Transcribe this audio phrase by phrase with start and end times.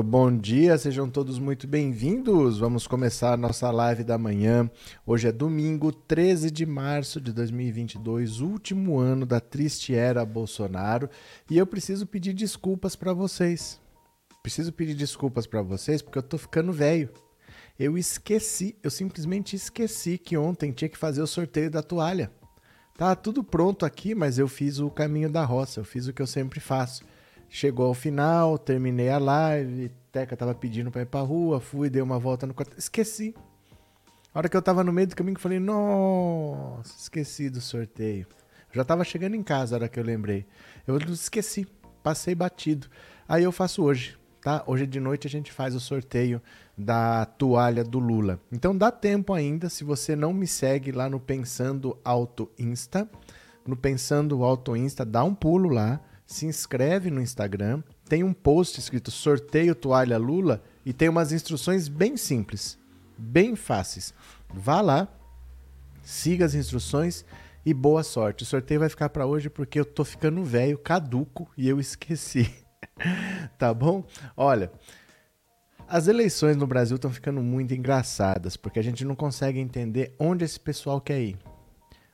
[0.00, 2.58] Muito bom dia, sejam todos muito bem-vindos.
[2.58, 4.70] Vamos começar nossa live da manhã.
[5.04, 11.10] Hoje é domingo, 13 de março de 2022, último ano da triste era Bolsonaro,
[11.50, 13.78] e eu preciso pedir desculpas para vocês.
[14.42, 17.10] Preciso pedir desculpas para vocês porque eu tô ficando velho.
[17.78, 22.32] Eu esqueci, eu simplesmente esqueci que ontem tinha que fazer o sorteio da toalha.
[22.96, 26.22] Tá tudo pronto aqui, mas eu fiz o caminho da roça, eu fiz o que
[26.22, 27.04] eu sempre faço.
[27.52, 32.00] Chegou ao final, terminei a live, Teca tava pedindo pra ir pra rua, fui, dei
[32.00, 32.78] uma volta no quarto.
[32.78, 33.34] Esqueci.
[34.32, 38.28] A hora que eu tava no meio do caminho, eu falei, nossa, esqueci do sorteio.
[38.68, 40.46] Eu já tava chegando em casa a hora que eu lembrei.
[40.86, 41.66] Eu esqueci,
[42.04, 42.86] passei batido.
[43.28, 44.62] Aí eu faço hoje, tá?
[44.64, 46.40] Hoje de noite a gente faz o sorteio
[46.78, 48.38] da toalha do Lula.
[48.52, 53.10] Então dá tempo ainda, se você não me segue lá no Pensando Auto Insta,
[53.66, 58.78] no Pensando Auto Insta, dá um pulo lá se inscreve no Instagram, tem um post
[58.78, 62.78] escrito sorteio toalha Lula e tem umas instruções bem simples,
[63.18, 64.14] bem fáceis.
[64.48, 65.08] Vá lá,
[66.04, 67.24] siga as instruções
[67.66, 68.44] e boa sorte.
[68.44, 72.48] O sorteio vai ficar para hoje porque eu tô ficando velho, caduco e eu esqueci.
[73.58, 74.04] tá bom?
[74.36, 74.70] Olha,
[75.88, 80.44] as eleições no Brasil estão ficando muito engraçadas porque a gente não consegue entender onde
[80.44, 81.36] esse pessoal quer ir.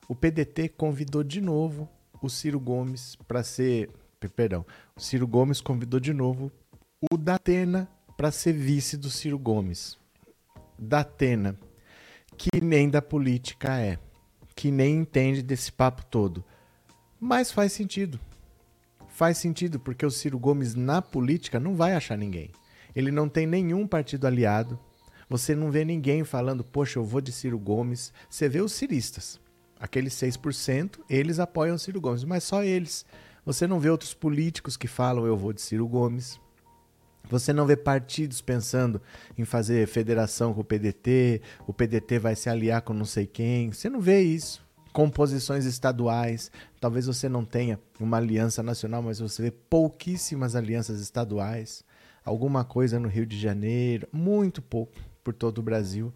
[0.09, 1.87] O PDT convidou de novo
[2.23, 3.91] o Ciro Gomes para ser
[4.35, 4.65] perdão,
[4.97, 6.51] o Ciro Gomes convidou de novo
[7.11, 9.99] o Datena para ser vice do Ciro Gomes.
[10.79, 11.59] Datena,
[12.37, 13.99] que nem da política é,
[14.55, 16.43] que nem entende desse papo todo.
[17.21, 18.19] Mas faz sentido.
[19.09, 22.51] Faz sentido porque o Ciro Gomes na política não vai achar ninguém.
[22.95, 24.79] Ele não tem nenhum partido aliado.
[25.29, 28.13] Você não vê ninguém falando, poxa, eu vou de Ciro Gomes.
[28.31, 29.41] Você vê os ciristas.
[29.79, 33.05] Aqueles 6%, eles apoiam o Ciro Gomes, mas só eles.
[33.47, 36.41] Você não vê outros políticos que falam eu vou de Ciro Gomes.
[37.31, 39.01] Você não vê partidos pensando
[39.39, 43.73] em fazer federação com o PDT, o PDT vai se aliar com não sei quem.
[43.73, 44.67] Você não vê isso.
[44.93, 46.51] Composições estaduais.
[46.81, 51.85] Talvez você não tenha uma aliança nacional, mas você vê pouquíssimas alianças estaduais.
[52.25, 54.93] Alguma coisa no Rio de Janeiro, muito pouco
[55.23, 56.13] por todo o Brasil.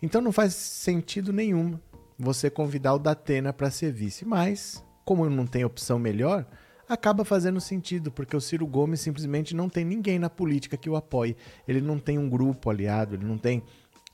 [0.00, 1.76] Então não faz sentido nenhum
[2.16, 4.24] você convidar o Datena para ser vice.
[4.24, 6.46] Mas, como não tem opção melhor,
[6.88, 10.96] acaba fazendo sentido, porque o Ciro Gomes simplesmente não tem ninguém na política que o
[10.96, 11.36] apoie.
[11.66, 13.62] Ele não tem um grupo aliado, ele não tem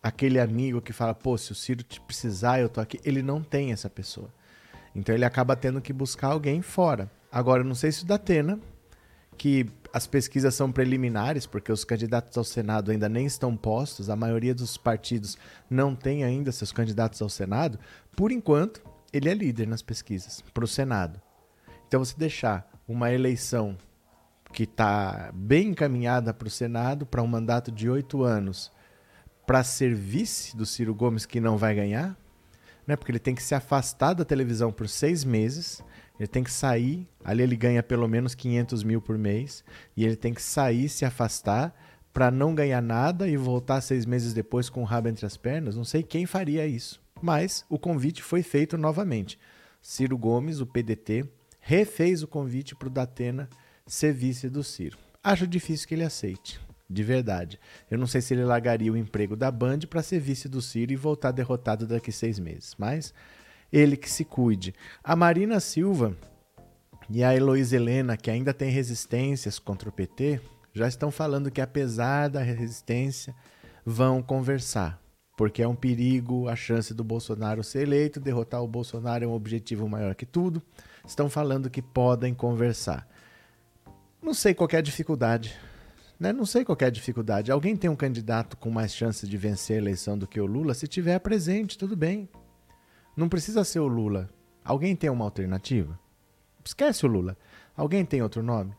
[0.03, 3.01] aquele amigo que fala, pô, se o Ciro te precisar, eu tô aqui.
[3.05, 4.29] Ele não tem essa pessoa.
[4.95, 7.11] Então ele acaba tendo que buscar alguém fora.
[7.31, 8.61] Agora, eu não sei se o Datena,
[9.37, 14.17] que as pesquisas são preliminares, porque os candidatos ao Senado ainda nem estão postos, a
[14.17, 15.37] maioria dos partidos
[15.71, 17.79] não tem ainda seus candidatos ao Senado,
[18.17, 21.21] por enquanto, ele é líder nas pesquisas para o Senado.
[21.95, 23.79] Então, você deixar uma eleição
[24.53, 28.73] que está bem encaminhada para o Senado, para um mandato de oito anos,
[29.47, 32.19] para ser vice do Ciro Gomes, que não vai ganhar,
[32.85, 32.97] né?
[32.97, 35.85] porque ele tem que se afastar da televisão por seis meses,
[36.19, 39.63] ele tem que sair, ali ele ganha pelo menos 500 mil por mês,
[39.97, 41.73] e ele tem que sair, se afastar,
[42.13, 45.77] para não ganhar nada e voltar seis meses depois com o rabo entre as pernas.
[45.77, 49.39] Não sei quem faria isso, mas o convite foi feito novamente.
[49.81, 51.25] Ciro Gomes, o PDT,
[51.65, 53.49] refez o convite para o Datena
[53.87, 54.99] ser vice do Ciro.
[55.23, 57.59] Acho difícil que ele aceite, de verdade.
[57.91, 60.93] Eu não sei se ele largaria o emprego da Band para ser vice do Ciro
[60.93, 63.15] e voltar derrotado daqui seis meses, mas
[63.73, 64.75] ele que se cuide.
[65.03, 66.15] A Marina Silva
[67.09, 70.43] e a Heloísa Helena, que ainda tem resistências contra o PT,
[70.75, 73.35] já estão falando que apesar da resistência,
[73.87, 75.03] vão conversar
[75.37, 79.33] porque é um perigo a chance do Bolsonaro ser eleito, derrotar o Bolsonaro é um
[79.33, 80.63] objetivo maior que tudo
[81.07, 83.07] estão falando que podem conversar.
[84.23, 85.55] Não sei qual é a dificuldade.
[86.19, 86.33] Né?
[86.33, 87.53] Não sei qual é a dificuldade.
[87.53, 90.75] Alguém tem um candidato com mais chance de vencer a eleição do que o Lula?
[90.75, 92.29] Se tiver presente, tudo bem.
[93.17, 94.31] Não precisa ser o Lula.
[94.65, 95.99] Alguém tem uma alternativa?
[96.65, 97.37] Esquece o Lula.
[97.77, 98.75] Alguém tem outro nome?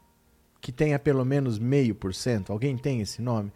[0.59, 2.51] Que tenha pelo menos meio por cento?
[2.51, 3.51] Alguém tem esse nome?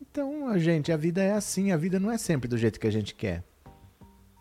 [0.00, 2.86] Então, a gente, a vida é assim, a vida não é sempre do jeito que
[2.86, 3.44] a gente quer.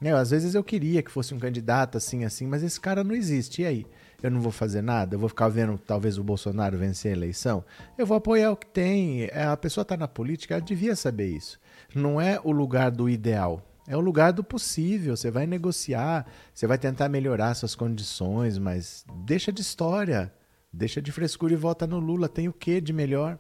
[0.04, 3.16] É, às vezes eu queria que fosse um candidato assim, assim, mas esse cara não
[3.16, 3.62] existe.
[3.62, 3.86] E aí?
[4.22, 5.16] Eu não vou fazer nada?
[5.16, 7.64] Eu vou ficar vendo talvez o Bolsonaro vencer a eleição?
[7.98, 9.24] Eu vou apoiar o que tem.
[9.26, 11.60] É, a pessoa está na política, ela devia saber isso.
[11.96, 13.62] Não é o lugar do ideal.
[13.88, 15.16] É o lugar do possível.
[15.16, 20.34] Você vai negociar, você vai tentar melhorar suas condições, mas deixa de história,
[20.72, 22.30] deixa de frescura e vota no Lula.
[22.30, 23.38] Tem o que de melhor?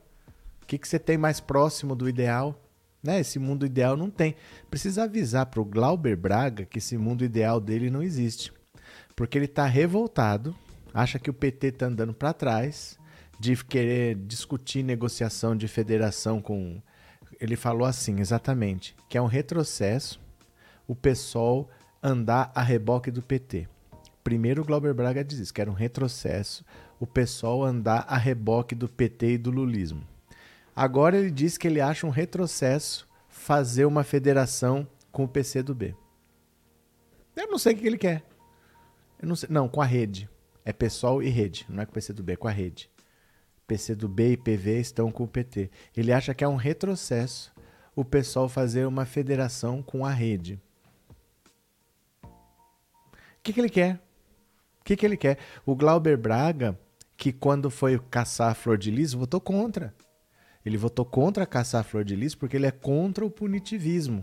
[0.61, 2.57] O que, que você tem mais próximo do ideal?
[3.03, 3.19] Né?
[3.19, 4.35] Esse mundo ideal não tem.
[4.69, 8.53] Precisa avisar para o Glauber Braga que esse mundo ideal dele não existe.
[9.15, 10.55] Porque ele está revoltado,
[10.93, 12.97] acha que o PT está andando para trás,
[13.39, 16.81] de querer discutir negociação de federação com.
[17.39, 20.21] Ele falou assim, exatamente, que é um retrocesso
[20.87, 21.69] o PSOL
[22.01, 23.67] andar a reboque do PT.
[24.23, 26.63] Primeiro o Glauber Braga diz isso, que era um retrocesso
[27.03, 30.07] o PSOL andar a reboque do PT e do lulismo.
[30.75, 35.95] Agora ele diz que ele acha um retrocesso fazer uma federação com o PCdoB.
[37.35, 38.23] Eu não sei o que ele quer.
[39.21, 40.29] Eu não, sei, não, com a rede.
[40.65, 42.89] É PSOL e rede, não é com o PCdoB, é com a rede.
[43.67, 45.69] PCdoB e PV estão com o PT.
[45.95, 47.53] Ele acha que é um retrocesso
[47.95, 50.59] o PSOL fazer uma federação com a rede.
[52.23, 52.29] O
[53.43, 53.95] que, que ele quer?
[54.79, 55.37] O que, que ele quer?
[55.65, 56.79] O Glauber Braga,
[57.15, 59.93] que quando foi caçar a Flor de Lis, votou contra.
[60.65, 64.21] Ele votou contra caçar a Flor de Lis porque ele é contra o punitivismo.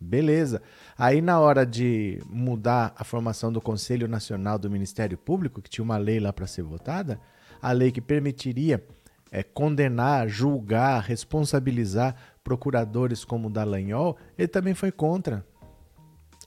[0.00, 0.62] Beleza.
[0.96, 5.84] Aí, na hora de mudar a formação do Conselho Nacional do Ministério Público, que tinha
[5.84, 7.20] uma lei lá para ser votada,
[7.60, 8.84] a lei que permitiria
[9.30, 12.14] é, condenar, julgar, responsabilizar
[12.44, 15.44] procuradores como o Dallagnol, ele também foi contra.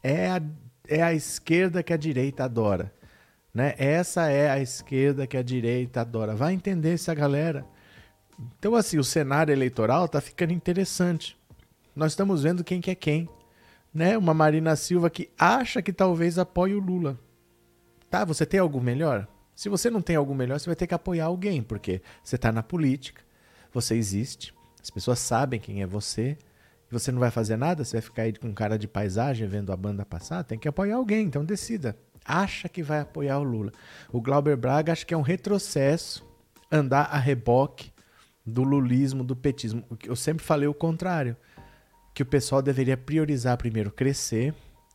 [0.01, 0.41] É a,
[0.87, 2.91] é a esquerda que a direita adora.
[3.53, 3.75] Né?
[3.77, 6.35] Essa é a esquerda que a direita adora.
[6.35, 7.65] Vai entender essa galera.
[8.57, 11.37] Então, assim, o cenário eleitoral está ficando interessante.
[11.95, 13.29] Nós estamos vendo quem que é quem.
[13.93, 14.17] Né?
[14.17, 17.19] Uma Marina Silva que acha que talvez apoie o Lula.
[18.09, 19.27] Tá, você tem algo melhor?
[19.55, 22.51] Se você não tem algo melhor, você vai ter que apoiar alguém, porque você está
[22.51, 23.21] na política,
[23.71, 26.37] você existe, as pessoas sabem quem é você,
[26.89, 29.71] e você não vai fazer nada, você vai ficar aí com cara de paisagem vendo
[29.71, 31.95] a banda passar, tem que apoiar alguém, então decida.
[32.25, 33.71] Acha que vai apoiar o Lula.
[34.11, 36.25] O Glauber Braga acha que é um retrocesso
[36.71, 37.91] andar a reboque
[38.45, 39.83] do lulismo, do petismo.
[40.03, 41.35] Eu sempre falei o contrário,
[42.13, 44.53] que o pessoal deveria priorizar primeiro crescer,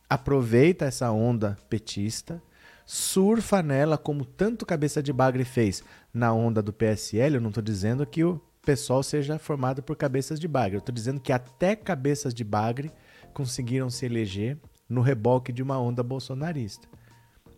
[0.09, 2.41] aproveita essa onda petista,
[2.85, 5.83] surfa nela como tanto cabeça de bagre fez
[6.13, 7.35] na onda do PSL.
[7.35, 10.75] Eu não estou dizendo que o pessoal seja formado por cabeças de bagre.
[10.75, 12.91] Eu estou dizendo que até cabeças de bagre
[13.33, 14.57] conseguiram se eleger
[14.87, 16.87] no reboque de uma onda bolsonarista.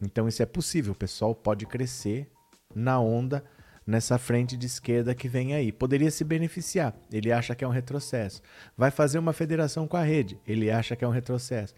[0.01, 0.93] Então isso é possível.
[0.93, 2.31] O pessoal pode crescer
[2.73, 3.43] na onda
[3.89, 5.71] nessa frente de esquerda que vem aí.
[5.71, 6.93] Poderia se beneficiar.
[7.11, 8.41] Ele acha que é um retrocesso.
[8.77, 10.39] Vai fazer uma federação com a rede.
[10.47, 11.73] Ele acha que é um retrocesso.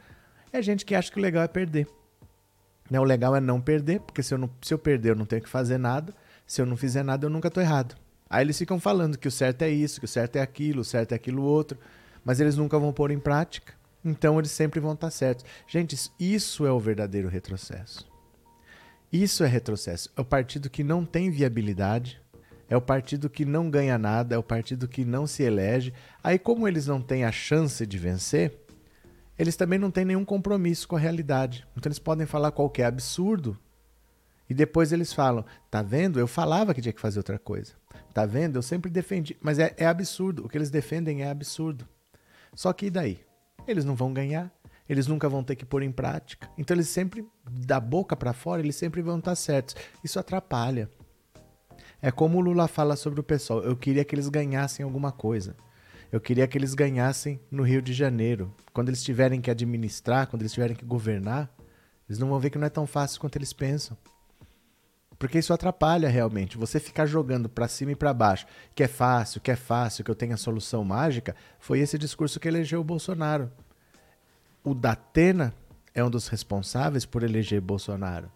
[0.51, 1.87] É gente que acha que o legal é perder.
[2.89, 2.99] Né?
[2.99, 5.41] O legal é não perder, porque se eu, não, se eu perder eu não tenho
[5.41, 6.13] que fazer nada.
[6.45, 7.95] Se eu não fizer nada eu nunca estou errado.
[8.29, 10.85] Aí eles ficam falando que o certo é isso, que o certo é aquilo, o
[10.85, 11.79] certo é aquilo outro.
[12.25, 13.73] Mas eles nunca vão pôr em prática.
[14.03, 15.45] Então eles sempre vão estar certos.
[15.65, 18.10] Gente, isso é o verdadeiro retrocesso.
[19.11, 20.09] Isso é retrocesso.
[20.15, 22.21] É o partido que não tem viabilidade,
[22.69, 25.93] é o partido que não ganha nada, é o partido que não se elege.
[26.23, 28.53] Aí, como eles não têm a chance de vencer,
[29.37, 31.67] eles também não têm nenhum compromisso com a realidade.
[31.75, 33.57] Então eles podem falar qualquer absurdo
[34.49, 36.19] e depois eles falam: tá vendo?
[36.19, 37.73] Eu falava que tinha que fazer outra coisa.
[38.13, 38.57] Tá vendo?
[38.57, 39.35] Eu sempre defendi.
[39.41, 40.45] Mas é, é absurdo.
[40.45, 41.87] O que eles defendem é absurdo.
[42.53, 43.19] Só que e daí?
[43.67, 44.51] Eles não vão ganhar,
[44.91, 46.49] eles nunca vão ter que pôr em prática.
[46.57, 49.75] Então eles sempre, da boca para fora, eles sempre vão estar certos.
[50.03, 50.89] Isso atrapalha.
[52.01, 55.55] É como o Lula fala sobre o pessoal: eu queria que eles ganhassem alguma coisa.
[56.11, 58.53] Eu queria que eles ganhassem no Rio de Janeiro.
[58.73, 61.49] Quando eles tiverem que administrar, quando eles tiverem que governar,
[62.09, 63.97] eles não vão ver que não é tão fácil quanto eles pensam.
[65.17, 66.57] Porque isso atrapalha realmente.
[66.57, 68.45] Você ficar jogando para cima e para baixo,
[68.75, 72.41] que é fácil, que é fácil, que eu tenho a solução mágica, foi esse discurso
[72.41, 73.49] que elegeu o Bolsonaro.
[74.63, 75.53] O Datena
[75.93, 78.31] é um dos responsáveis por eleger Bolsonaro.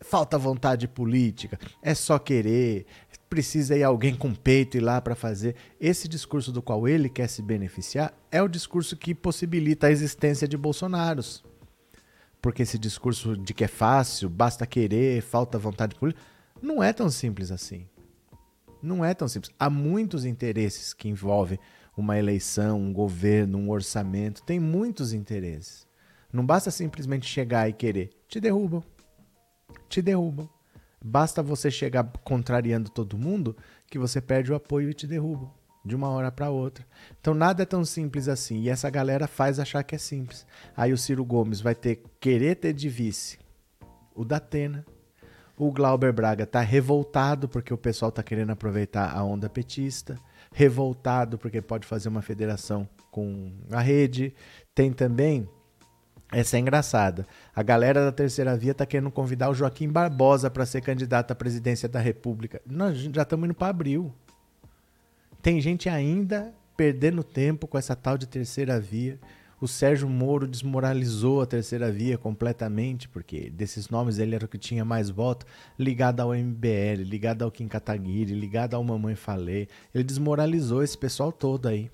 [0.00, 2.86] Falta vontade política, é só querer,
[3.28, 5.54] precisa ir alguém com peito ir lá para fazer.
[5.80, 10.48] Esse discurso do qual ele quer se beneficiar é o discurso que possibilita a existência
[10.48, 11.44] de Bolsonaros.
[12.42, 16.24] Porque esse discurso de que é fácil, basta querer, falta vontade política,
[16.60, 17.86] não é tão simples assim.
[18.82, 19.54] Não é tão simples.
[19.58, 21.60] Há muitos interesses que envolvem
[21.96, 25.86] uma eleição, um governo, um orçamento, tem muitos interesses.
[26.32, 28.10] Não basta simplesmente chegar e querer.
[28.28, 28.82] Te derrubam.
[29.88, 30.48] Te derrubam.
[31.02, 33.56] Basta você chegar contrariando todo mundo
[33.86, 35.50] que você perde o apoio e te derruba
[35.84, 36.86] de uma hora para outra.
[37.20, 38.60] Então nada é tão simples assim.
[38.60, 40.46] E essa galera faz achar que é simples.
[40.76, 43.38] Aí o Ciro Gomes vai ter querer ter de vice
[44.14, 44.84] o Datena.
[45.56, 50.18] O Glauber Braga tá revoltado porque o pessoal tá querendo aproveitar a onda petista,
[50.52, 54.34] revoltado porque pode fazer uma federação com a rede.
[54.74, 55.48] Tem também
[56.32, 57.26] essa é engraçada.
[57.54, 61.34] A galera da terceira via tá querendo convidar o Joaquim Barbosa para ser candidato à
[61.34, 62.60] presidência da República.
[62.64, 64.14] Nós já estamos indo para abril.
[65.42, 69.18] Tem gente ainda perdendo tempo com essa tal de terceira via.
[69.60, 74.56] O Sérgio Moro desmoralizou a terceira via completamente, porque desses nomes ele era o que
[74.56, 75.44] tinha mais voto,
[75.78, 79.68] ligado ao MBL, ligado ao Kim Kataguiri, ligado ao Mamãe Falei.
[79.94, 81.90] Ele desmoralizou esse pessoal todo aí.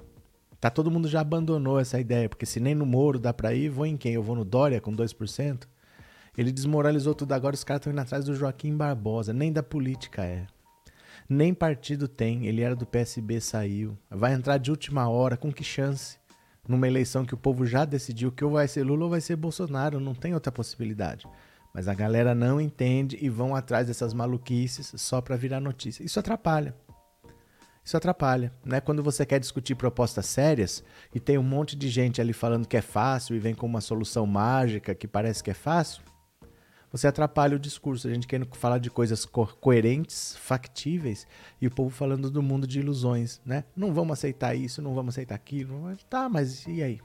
[0.60, 3.68] Tá, todo mundo já abandonou essa ideia, porque se nem no Moro dá pra ir,
[3.68, 4.14] vou em quem?
[4.14, 5.64] Eu vou no Dória com 2%?
[6.38, 10.24] Ele desmoralizou tudo, agora os caras estão indo atrás do Joaquim Barbosa, nem da política
[10.24, 10.46] é.
[11.28, 13.98] Nem partido tem, ele era do PSB, saiu.
[14.08, 16.16] Vai entrar de última hora, com que chance?
[16.68, 19.36] Numa eleição que o povo já decidiu que ou vai ser Lula ou vai ser
[19.36, 21.26] Bolsonaro, não tem outra possibilidade.
[21.72, 26.02] Mas a galera não entende e vão atrás dessas maluquices só para virar notícia.
[26.02, 26.74] Isso atrapalha.
[27.84, 28.80] Isso atrapalha, né?
[28.80, 30.82] Quando você quer discutir propostas sérias
[31.14, 33.80] e tem um monte de gente ali falando que é fácil e vem com uma
[33.80, 36.02] solução mágica que parece que é fácil,
[36.96, 38.08] você atrapalha o discurso.
[38.08, 41.26] A gente querendo falar de coisas co coerentes, factíveis,
[41.60, 43.64] e o povo falando do mundo de ilusões, né?
[43.76, 45.96] Não vamos aceitar isso, não vamos aceitar aquilo.
[46.08, 47.00] Tá, mas e aí?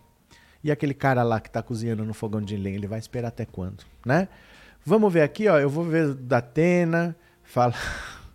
[0.64, 3.46] E aquele cara lá que está cozinhando no fogão de lenha, ele vai esperar até
[3.46, 4.28] quando, né?
[4.86, 5.60] Vamos ver aqui, ó.
[5.60, 7.74] Eu vou ver da Atena, fala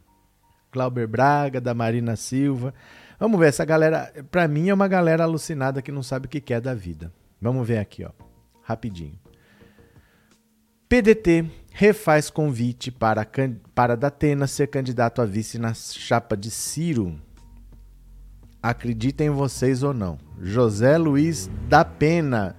[0.72, 2.74] Glauber Braga, da Marina Silva.
[3.18, 6.40] Vamos ver essa galera, para mim é uma galera alucinada que não sabe o que
[6.40, 7.12] quer da vida.
[7.40, 8.10] Vamos ver aqui, ó.
[8.62, 9.25] Rapidinho.
[10.88, 13.26] PDT refaz convite para,
[13.74, 17.20] para Datena ser candidato a vice na chapa de Ciro.
[18.62, 20.16] Acreditem vocês ou não.
[20.40, 22.54] José Luiz da Pena.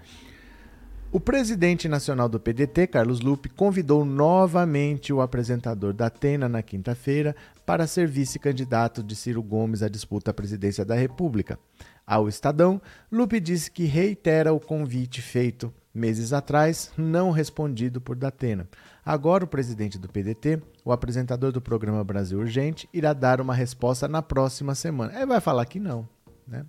[1.09, 7.33] O presidente nacional do PDT, Carlos Lupe, convidou novamente o apresentador da Atena na quinta-feira
[7.65, 11.57] para ser vice-candidato de Ciro Gomes à disputa à presidência da República.
[12.05, 18.67] Ao Estadão, Lupe disse que reitera o convite feito meses atrás, não respondido por Datena.
[19.05, 24.07] Agora, o presidente do PDT, o apresentador do programa Brasil Urgente, irá dar uma resposta
[24.07, 25.13] na próxima semana.
[25.15, 26.07] Ele vai falar que não.
[26.47, 26.65] Né?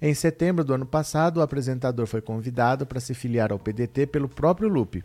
[0.00, 4.28] Em setembro do ano passado, o apresentador foi convidado para se filiar ao PDT pelo
[4.28, 5.04] próprio Lupe.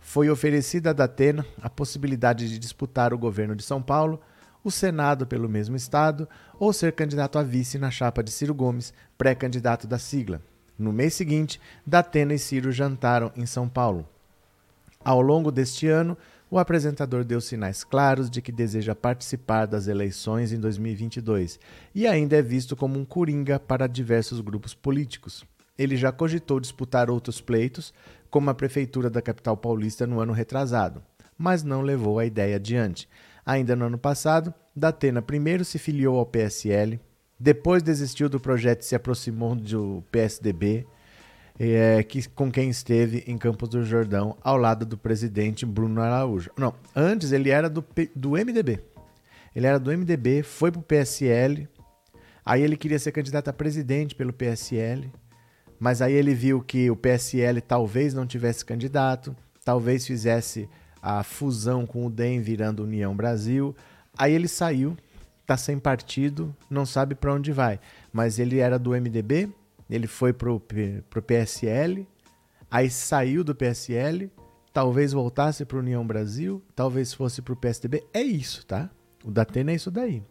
[0.00, 4.20] Foi oferecida a Datena a possibilidade de disputar o governo de São Paulo,
[4.64, 8.92] o Senado pelo mesmo estado ou ser candidato a vice na chapa de Ciro Gomes,
[9.16, 10.40] pré-candidato da sigla.
[10.78, 14.08] No mês seguinte, Datena e Ciro jantaram em São Paulo.
[15.04, 16.16] Ao longo deste ano,
[16.50, 21.58] o apresentador deu sinais claros de que deseja participar das eleições em 2022
[21.94, 25.44] e ainda é visto como um coringa para diversos grupos políticos.
[25.76, 27.92] Ele já cogitou disputar outros pleitos,
[28.30, 31.02] como a prefeitura da capital paulista no ano retrasado,
[31.36, 33.08] mas não levou a ideia adiante.
[33.44, 37.00] Ainda no ano passado, Datena primeiro se filiou ao PSL,
[37.38, 40.86] depois desistiu do projeto e se aproximou do PSDB,
[41.58, 46.50] é, que, com quem esteve em Campos do Jordão, ao lado do presidente Bruno Araújo.
[46.56, 48.80] Não, antes ele era do, do MDB.
[49.54, 51.68] Ele era do MDB, foi para o PSL,
[52.44, 55.10] aí ele queria ser candidato a presidente pelo PSL,
[55.80, 60.68] mas aí ele viu que o PSL talvez não tivesse candidato, talvez fizesse
[61.00, 63.74] a fusão com o DEM virando União Brasil.
[64.16, 64.96] Aí ele saiu
[65.48, 67.80] tá sem partido, não sabe para onde vai.
[68.12, 69.48] Mas ele era do MDB,
[69.88, 70.60] ele foi pro,
[71.08, 72.06] pro PSL,
[72.70, 74.30] aí saiu do PSL,
[74.74, 78.04] talvez voltasse para União Brasil, talvez fosse para o PSDB.
[78.12, 78.90] É isso, tá?
[79.24, 80.22] O Datena é isso daí.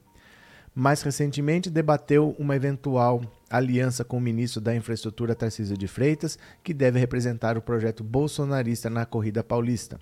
[0.74, 3.20] Mais recentemente, debateu uma eventual
[3.50, 8.88] aliança com o ministro da Infraestrutura Tarcísio de Freitas, que deve representar o projeto bolsonarista
[8.88, 9.98] na corrida paulista.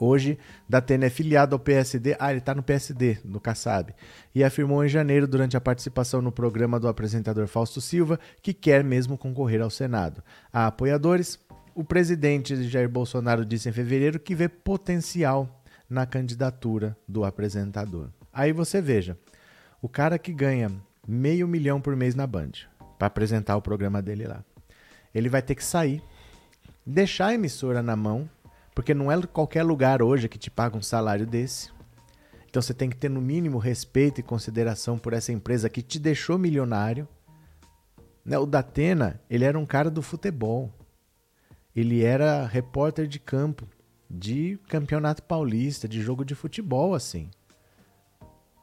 [0.00, 2.16] Hoje, Datena é filiado ao PSD.
[2.18, 3.94] Ah, ele está no PSD, no Kassab.
[4.34, 8.82] E afirmou em janeiro, durante a participação no programa do apresentador Fausto Silva, que quer
[8.82, 10.24] mesmo concorrer ao Senado.
[10.50, 11.38] A apoiadores,
[11.74, 18.08] o presidente Jair Bolsonaro disse em fevereiro que vê potencial na candidatura do apresentador.
[18.32, 19.18] Aí você veja,
[19.82, 20.72] o cara que ganha
[21.06, 22.52] meio milhão por mês na Band
[22.98, 24.42] para apresentar o programa dele lá,
[25.14, 26.02] ele vai ter que sair,
[26.86, 28.30] deixar a emissora na mão
[28.80, 31.70] porque não é qualquer lugar hoje que te paga um salário desse.
[32.48, 35.98] Então você tem que ter no mínimo respeito e consideração por essa empresa que te
[35.98, 37.06] deixou milionário.
[38.24, 40.72] Né, o Datena, ele era um cara do futebol.
[41.76, 43.68] Ele era repórter de campo,
[44.08, 47.28] de campeonato paulista, de jogo de futebol, assim.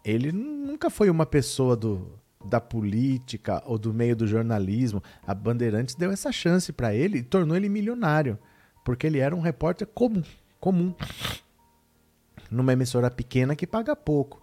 [0.04, 5.00] Ele nunca foi uma pessoa do, da política ou do meio do jornalismo.
[5.28, 8.40] A Bandeirantes deu essa chance para ele e tornou ele milionário
[8.88, 10.24] porque ele era um repórter comum,
[10.62, 10.96] comum,
[12.50, 14.42] numa emissora pequena que paga pouco.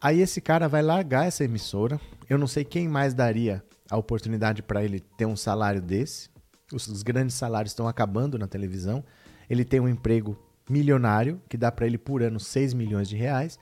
[0.00, 2.00] Aí esse cara vai largar essa emissora.
[2.28, 6.28] Eu não sei quem mais daria a oportunidade para ele ter um salário desse.
[6.72, 9.04] Os, grandes salários estão acabando na televisão.
[9.48, 10.36] Ele tem um emprego
[10.68, 13.60] milionário que dá para ele por ano 6 milhões de reais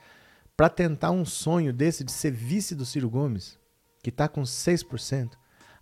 [0.57, 3.59] para tentar um sonho desse de ser vice do Ciro Gomes,
[4.01, 5.33] que está com 6%.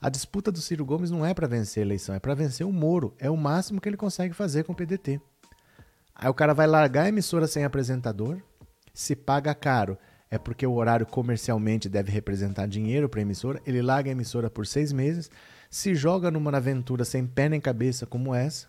[0.01, 2.72] A disputa do Ciro Gomes não é para vencer a eleição, é para vencer o
[2.74, 3.13] Moro.
[3.20, 5.22] É o máximo que ele consegue fazer com o PDT.
[6.15, 8.41] Aí o cara vai largar a emissora sem apresentador,
[8.96, 9.96] se paga caro.
[10.29, 13.62] É porque o horário comercialmente deve representar dinheiro para a emissora.
[13.63, 15.29] Ele larga a emissora por seis meses,
[15.70, 18.67] se joga numa aventura sem pé nem cabeça como essa,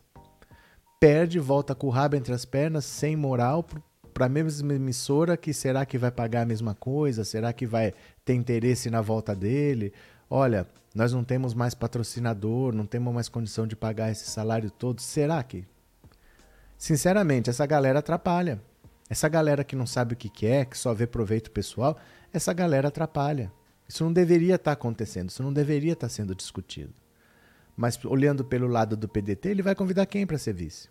[1.01, 3.65] perde, volta com o rabo entre as pernas, sem moral,
[4.13, 7.25] para a mesma emissora que será que vai pagar a mesma coisa?
[7.25, 9.95] Será que vai ter interesse na volta dele?
[10.29, 15.01] Olha, nós não temos mais patrocinador, não temos mais condição de pagar esse salário todo.
[15.01, 15.65] Será que?
[16.77, 18.61] Sinceramente, essa galera atrapalha.
[19.09, 21.99] Essa galera que não sabe o que quer, que só vê proveito pessoal,
[22.33, 23.53] essa galera atrapalha.
[23.89, 26.95] Isso não deveria estar tá acontecendo, isso não deveria estar tá sendo discutido.
[27.77, 30.89] Mas olhando pelo lado do PDT, ele vai convidar quem para ser vice?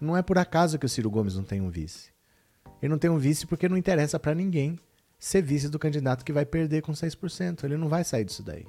[0.00, 2.10] Não é por acaso que o Ciro Gomes não tem um vice.
[2.80, 4.78] Ele não tem um vice porque não interessa para ninguém
[5.18, 7.64] ser vice do candidato que vai perder com 6%.
[7.64, 8.66] Ele não vai sair disso daí.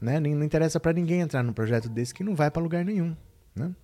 [0.00, 0.20] Né?
[0.20, 3.16] Não interessa para ninguém entrar num projeto desse que não vai para lugar nenhum.
[3.54, 3.74] Né?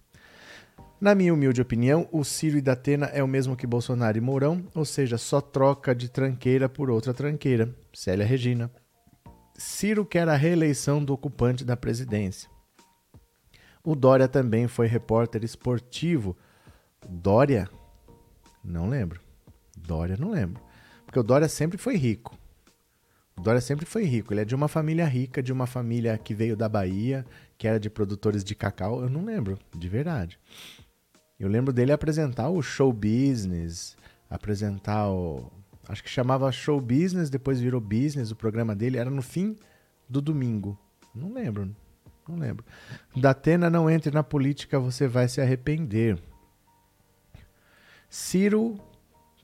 [1.00, 4.62] Na minha humilde opinião, o Ciro e Datena é o mesmo que Bolsonaro e Mourão,
[4.74, 7.74] ou seja, só troca de tranqueira por outra tranqueira.
[7.94, 8.70] Célia Regina.
[9.56, 12.50] Ciro quer a reeleição do ocupante da presidência.
[13.82, 16.36] O Dória também foi repórter esportivo.
[17.08, 17.68] Dória?
[18.62, 19.20] Não lembro.
[19.76, 20.62] Dória, não lembro.
[21.06, 22.38] Porque o Dória sempre foi rico.
[23.40, 24.32] Dória sempre foi rico.
[24.32, 27.24] Ele é de uma família rica, de uma família que veio da Bahia,
[27.56, 29.02] que era de produtores de cacau.
[29.02, 30.38] Eu não lembro, de verdade.
[31.38, 33.96] Eu lembro dele apresentar o show business,
[34.28, 35.50] apresentar o.
[35.88, 38.30] Acho que chamava show business, depois virou business.
[38.30, 39.56] O programa dele era no fim
[40.06, 40.78] do domingo.
[41.14, 41.74] Não lembro,
[42.28, 42.64] não lembro.
[43.16, 46.18] Datena não entre na política, você vai se arrepender.
[48.08, 48.78] Ciro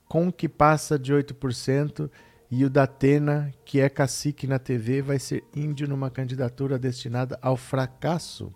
[0.07, 2.09] com que passa de 8%
[2.49, 7.57] e o Datena, que é cacique na TV, vai ser índio numa candidatura destinada ao
[7.57, 8.53] fracasso.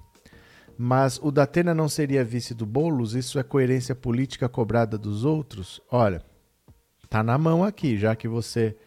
[0.77, 3.13] Mas o Datena não seria vice do Boulos?
[3.13, 5.81] Isso é coerência política cobrada dos outros?
[5.91, 6.23] Olha,
[7.09, 8.77] tá na mão aqui, já que você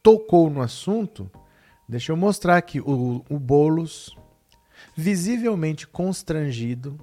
[0.00, 1.28] tocou no assunto.
[1.88, 4.16] Deixa eu mostrar aqui o, o Boulos,
[4.96, 6.96] visivelmente constrangido,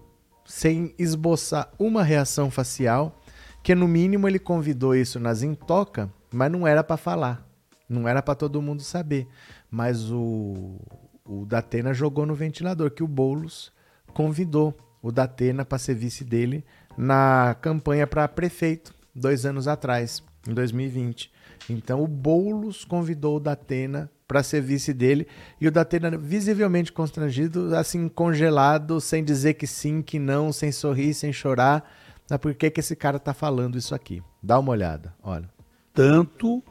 [0.45, 3.21] sem esboçar uma reação facial,
[3.61, 7.48] que no mínimo ele convidou isso nas Intoca, mas não era para falar.
[7.89, 9.27] Não era para todo mundo saber.
[9.69, 10.79] Mas o,
[11.25, 13.71] o Datena jogou no ventilador que o Boulos
[14.13, 16.63] convidou o Datena para ser vice dele
[16.97, 21.31] na campanha para prefeito, dois anos atrás, em 2020.
[21.69, 25.27] Então o Boulos convidou o Datena para ser vice dele
[25.59, 31.13] e o Datena visivelmente constrangido, assim congelado, sem dizer que sim, que não, sem sorrir,
[31.13, 31.89] sem chorar.
[32.29, 34.21] Mas por que, que esse cara está falando isso aqui?
[34.41, 35.49] Dá uma olhada, olha.
[35.93, 36.63] Tanto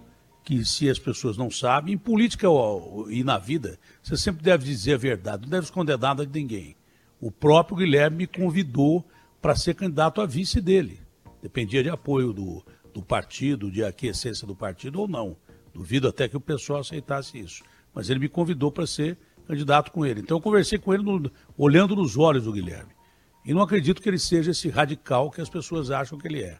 [0.48, 2.46] que se as pessoas não sabem, em política
[3.10, 6.74] e na vida, você sempre deve dizer a verdade, não deve esconder nada de ninguém.
[7.20, 9.06] O próprio Guilherme me convidou
[9.42, 11.02] para ser candidato a vice dele.
[11.42, 15.36] Dependia de apoio do, do partido, de aquiescência do partido ou não.
[15.74, 17.62] Duvido até que o pessoal aceitasse isso.
[17.94, 20.20] Mas ele me convidou para ser candidato com ele.
[20.20, 22.92] Então eu conversei com ele no, olhando nos olhos do Guilherme.
[23.44, 26.58] E não acredito que ele seja esse radical que as pessoas acham que ele é.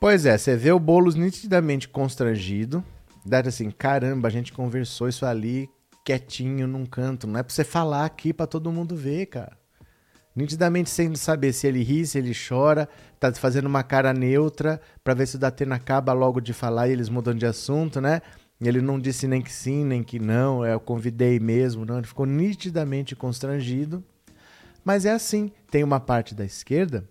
[0.00, 2.84] Pois é, você vê o Boulos nitidamente constrangido.
[3.26, 5.68] Dá assim, caramba, a gente conversou isso ali
[6.04, 7.26] quietinho num canto.
[7.26, 9.58] Não é pra você falar aqui para todo mundo ver, cara.
[10.36, 15.14] Nitidamente sem saber se ele ri, se ele chora, tá fazendo uma cara neutra para
[15.14, 18.22] ver se o Datena acaba logo de falar e eles mudam de assunto, né?
[18.60, 21.98] Ele não disse nem que sim, nem que não, é, eu convidei mesmo, não.
[21.98, 24.02] Ele ficou nitidamente constrangido.
[24.84, 27.04] Mas é assim: tem uma parte da esquerda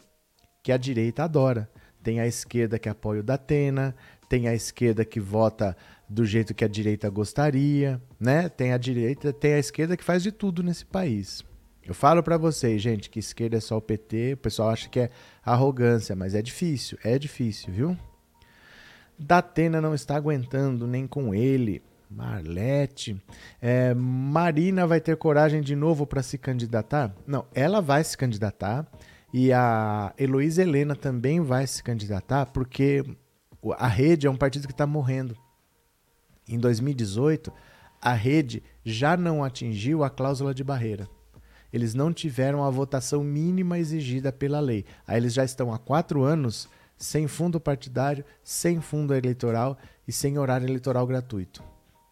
[0.64, 1.70] que a direita adora.
[2.08, 3.94] Tem a esquerda que apoia o Datena,
[4.30, 5.76] tem a esquerda que vota
[6.08, 8.48] do jeito que a direita gostaria, né?
[8.48, 11.44] Tem a direita, tem a esquerda que faz de tudo nesse país.
[11.86, 15.02] Eu falo para vocês, gente, que esquerda é só o PT, o pessoal acha que
[15.02, 15.10] é
[15.44, 17.98] arrogância, mas é difícil, é difícil, viu?
[19.20, 21.84] Datena não está aguentando nem com ele.
[22.10, 23.22] Marlete.
[23.62, 27.14] É, Marina vai ter coragem de novo para se candidatar?
[27.28, 28.88] Não, ela vai se candidatar.
[29.40, 33.04] E a Heloísa Helena também vai se candidatar, porque
[33.78, 35.38] a rede é um partido que está morrendo.
[36.48, 37.54] Em 2018,
[38.02, 41.08] a rede já não atingiu a cláusula de barreira.
[41.72, 44.84] Eles não tiveram a votação mínima exigida pela lei.
[45.06, 50.40] Aí eles já estão há quatro anos sem fundo partidário, sem fundo eleitoral e sem
[50.40, 51.64] horário eleitoral gratuito.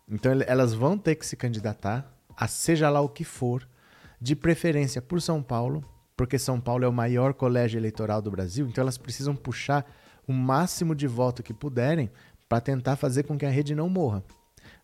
[0.07, 2.07] Então elas vão ter que se candidatar
[2.38, 3.67] a seja lá o que for,
[4.21, 5.83] de preferência por São Paulo,
[6.15, 9.86] porque São Paulo é o maior colégio eleitoral do Brasil, então elas precisam puxar
[10.28, 12.10] o máximo de voto que puderem
[12.47, 14.23] para tentar fazer com que a rede não morra.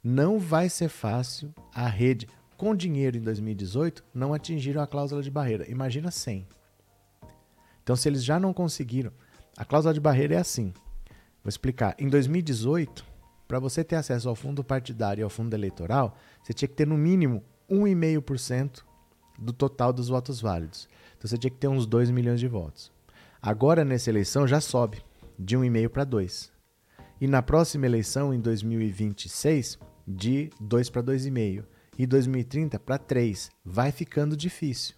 [0.03, 2.27] Não vai ser fácil a rede
[2.61, 5.67] com dinheiro em 2018 não atingiram a cláusula de barreira.
[5.67, 6.47] Imagina 100.
[7.81, 9.11] Então, se eles já não conseguiram.
[9.57, 10.71] A cláusula de barreira é assim.
[11.43, 11.95] Vou explicar.
[11.97, 13.03] Em 2018,
[13.47, 16.85] para você ter acesso ao fundo partidário e ao fundo eleitoral, você tinha que ter
[16.85, 18.83] no mínimo 1,5%
[19.39, 20.87] do total dos votos válidos.
[21.21, 22.91] Então você tinha que ter uns 2 milhões de votos.
[23.39, 25.03] Agora, nessa eleição, já sobe
[25.37, 26.51] de 1,5 para 2.
[27.21, 31.63] E na próxima eleição, em 2026, de 2 para 2,5.
[31.95, 33.51] E 2030 para 3.
[33.63, 34.95] Vai ficando difícil.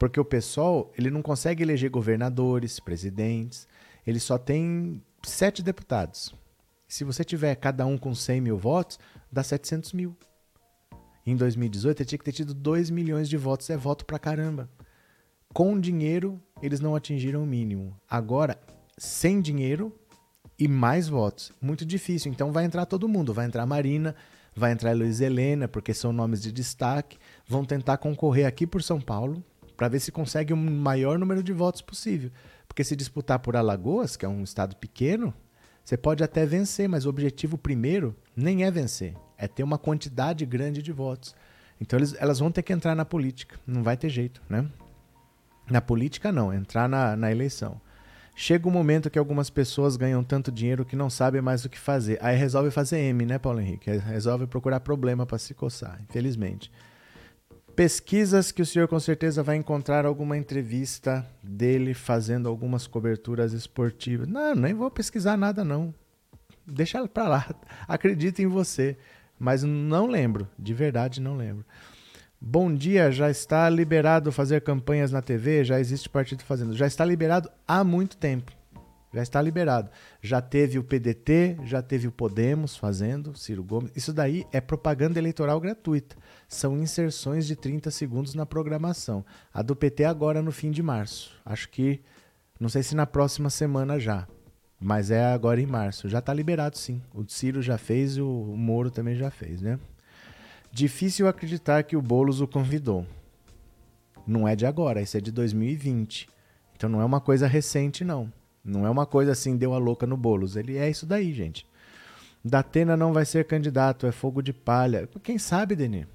[0.00, 3.68] Porque o pessoal ele não consegue eleger governadores, presidentes.
[4.04, 6.34] Ele só tem sete deputados.
[6.88, 8.98] Se você tiver cada um com 100 mil votos,
[9.30, 10.16] dá 700 mil.
[11.24, 13.70] Em 2018, ele tinha que ter tido 2 milhões de votos.
[13.70, 14.68] É voto pra caramba.
[15.52, 17.96] Com dinheiro, eles não atingiram o mínimo.
[18.08, 18.56] Agora,
[18.96, 19.92] sem dinheiro
[20.58, 21.52] e mais votos.
[21.60, 22.30] Muito difícil.
[22.30, 23.34] Então vai entrar todo mundo.
[23.34, 24.14] Vai entrar Marina,
[24.54, 27.18] vai entrar Luiz Helena, porque são nomes de destaque.
[27.48, 29.42] Vão tentar concorrer aqui por São Paulo
[29.76, 32.30] para ver se consegue o maior número de votos possível.
[32.68, 35.34] Porque se disputar por Alagoas, que é um estado pequeno,
[35.82, 40.46] você pode até vencer, mas o objetivo primeiro nem é vencer, é ter uma quantidade
[40.46, 41.34] grande de votos.
[41.80, 44.68] Então eles, elas vão ter que entrar na política, não vai ter jeito, né?
[45.70, 47.80] Na política não, entrar na, na eleição.
[48.34, 51.78] Chega um momento que algumas pessoas ganham tanto dinheiro que não sabem mais o que
[51.78, 52.18] fazer.
[52.22, 53.90] Aí resolve fazer M, né, Paulo Henrique?
[53.90, 56.72] Resolve procurar problema para se coçar, infelizmente.
[57.76, 64.26] Pesquisas que o senhor com certeza vai encontrar alguma entrevista dele fazendo algumas coberturas esportivas.
[64.26, 65.94] Não, nem vou pesquisar nada não.
[66.66, 67.54] Deixa para lá.
[67.86, 68.96] Acredito em você,
[69.38, 71.64] mas não lembro, de verdade não lembro.
[72.42, 75.62] Bom dia, já está liberado fazer campanhas na TV?
[75.62, 76.74] Já existe partido fazendo?
[76.74, 78.50] Já está liberado há muito tempo.
[79.12, 79.90] Já está liberado.
[80.22, 83.92] Já teve o PDT, já teve o Podemos fazendo, Ciro Gomes.
[83.94, 86.16] Isso daí é propaganda eleitoral gratuita.
[86.48, 89.22] São inserções de 30 segundos na programação.
[89.52, 91.38] A do PT agora no fim de março.
[91.44, 92.00] Acho que,
[92.58, 94.26] não sei se na próxima semana já,
[94.80, 96.08] mas é agora em março.
[96.08, 97.02] Já está liberado sim.
[97.14, 99.78] O Ciro já fez o Moro também já fez, né?
[100.72, 103.06] Difícil acreditar que o Boulos o convidou.
[104.26, 106.28] Não é de agora, isso é de 2020.
[106.76, 108.32] Então não é uma coisa recente, não.
[108.64, 110.56] Não é uma coisa assim, deu a louca no Boulos.
[110.56, 111.66] Ele é isso daí, gente.
[112.44, 115.08] Datena não vai ser candidato, é fogo de palha.
[115.22, 116.06] Quem sabe, Denis?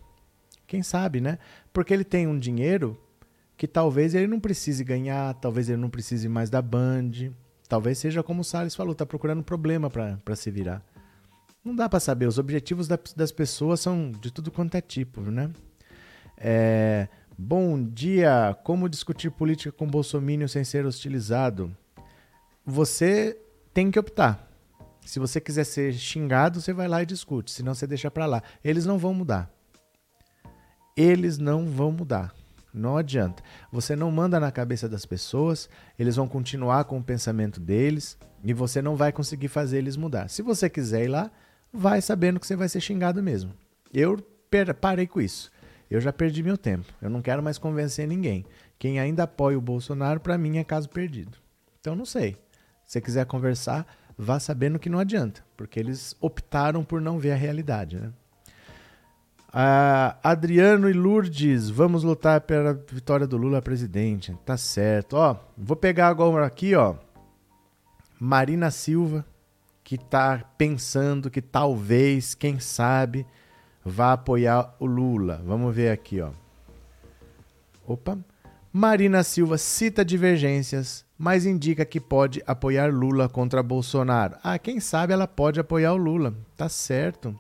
[0.66, 1.38] Quem sabe, né?
[1.72, 2.98] Porque ele tem um dinheiro
[3.58, 7.12] que talvez ele não precise ganhar, talvez ele não precise mais da Band.
[7.68, 10.84] Talvez seja como o Salles falou, tá procurando problema para se virar.
[11.66, 12.28] Não dá para saber.
[12.28, 15.52] Os objetivos da, das pessoas são de tudo quanto é tipo, né?
[16.38, 18.56] É, bom dia.
[18.64, 21.76] Como discutir política com Bolsonaro sem ser hostilizado?
[22.66, 23.38] você
[23.74, 24.50] tem que optar.
[25.06, 28.42] Se você quiser ser xingado, você vai lá e discute, senão você deixa para lá.
[28.64, 29.52] Eles não vão mudar.
[30.98, 32.34] Eles não vão mudar.
[32.74, 33.44] Não adianta.
[33.72, 38.52] Você não manda na cabeça das pessoas, eles vão continuar com o pensamento deles e
[38.52, 40.28] você não vai conseguir fazer eles mudar.
[40.30, 41.32] Se você quiser ir lá,
[41.76, 43.54] vai sabendo que você vai ser xingado mesmo.
[43.94, 44.18] Eu
[44.80, 45.52] parei com isso.
[45.90, 46.92] Eu já perdi meu tempo.
[47.02, 48.46] Eu não quero mais convencer ninguém.
[48.80, 51.38] Quem ainda apoia o Bolsonaro, para mim, é caso perdido.
[51.80, 52.38] Então, não sei.
[52.86, 53.86] Se quiser conversar,
[54.18, 57.98] vá sabendo que não adianta, porque eles optaram por não ver a realidade.
[57.98, 58.12] Né?
[59.52, 64.38] Ah, Adriano e Lourdes, vamos lutar pela vitória do Lula presidente.
[64.46, 65.16] Tá certo.
[65.16, 66.96] Ó, vou pegar agora aqui, ó.
[68.20, 69.26] Marina Silva,
[69.86, 73.24] que tá pensando que talvez, quem sabe,
[73.86, 75.44] vá apoiar o Lula.
[75.46, 76.32] Vamos ver aqui, ó.
[77.86, 78.18] Opa.
[78.74, 84.36] Marina Silva cita divergências, mas indica que pode apoiar Lula contra Bolsonaro.
[84.44, 86.36] Ah, quem sabe ela pode apoiar o Lula.
[86.58, 87.40] Tá certo.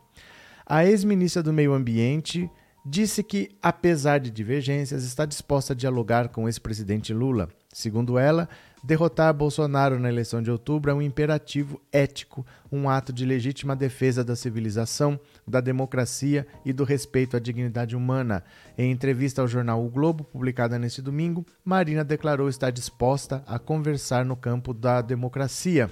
[0.68, 2.50] A ex-ministra do Meio Ambiente
[2.86, 7.50] disse que, apesar de divergências, está disposta a dialogar com o ex-presidente Lula.
[7.74, 8.48] Segundo ela,
[8.86, 14.24] derrotar Bolsonaro na eleição de outubro é um imperativo ético, um ato de legítima defesa
[14.24, 18.44] da civilização, da democracia e do respeito à dignidade humana.
[18.78, 24.24] Em entrevista ao jornal O Globo, publicada neste domingo, Marina declarou estar disposta a conversar
[24.24, 25.90] no campo da democracia.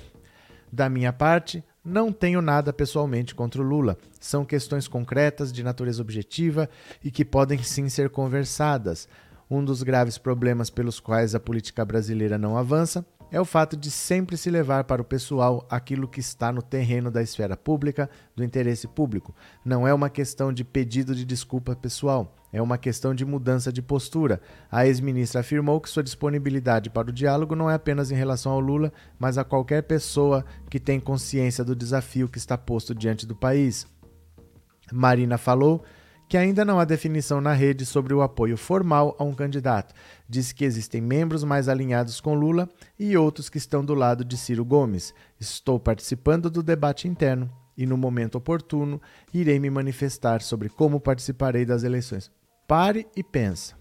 [0.71, 3.97] Da minha parte, não tenho nada pessoalmente contra o Lula.
[4.19, 6.69] São questões concretas, de natureza objetiva
[7.03, 9.09] e que podem sim ser conversadas.
[9.49, 13.89] Um dos graves problemas pelos quais a política brasileira não avança é o fato de
[13.89, 18.43] sempre se levar para o pessoal aquilo que está no terreno da esfera pública, do
[18.43, 19.35] interesse público.
[19.65, 23.81] Não é uma questão de pedido de desculpa pessoal, é uma questão de mudança de
[23.81, 24.39] postura.
[24.71, 28.59] A ex-ministra afirmou que sua disponibilidade para o diálogo não é apenas em relação ao
[28.59, 33.35] Lula, mas a qualquer pessoa que tem consciência do desafio que está posto diante do
[33.35, 33.87] país.
[34.91, 35.83] Marina falou
[36.33, 39.93] que ainda não há definição na rede sobre o apoio formal a um candidato.
[40.27, 42.67] Disse que existem membros mais alinhados com Lula
[42.97, 45.13] e outros que estão do lado de Ciro Gomes.
[45.39, 48.99] Estou participando do debate interno e, no momento oportuno,
[49.31, 52.31] irei me manifestar sobre como participarei das eleições.
[52.67, 53.75] Pare e pensa.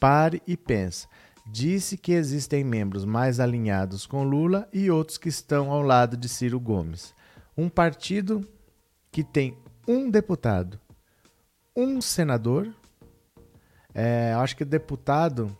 [0.00, 1.06] Pare e pensa.
[1.46, 6.30] Disse que existem membros mais alinhados com Lula e outros que estão ao lado de
[6.30, 7.14] Ciro Gomes.
[7.54, 8.40] Um partido
[9.12, 9.54] que tem
[9.86, 10.80] um deputado,
[11.76, 12.72] um senador.
[13.94, 15.56] É, acho que deputado,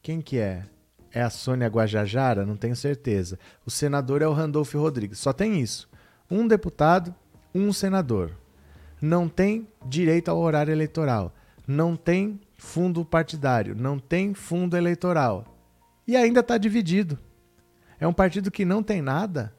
[0.00, 0.64] quem que é?
[1.12, 2.46] É a Sônia Guajajara?
[2.46, 3.38] Não tenho certeza.
[3.66, 5.18] O senador é o Randolfo Rodrigues.
[5.18, 5.88] Só tem isso.
[6.30, 7.12] Um deputado,
[7.52, 8.30] um senador.
[9.02, 11.34] Não tem direito ao horário eleitoral.
[11.66, 13.74] Não tem fundo partidário.
[13.74, 15.44] Não tem fundo eleitoral.
[16.06, 17.18] E ainda está dividido.
[17.98, 19.52] É um partido que não tem nada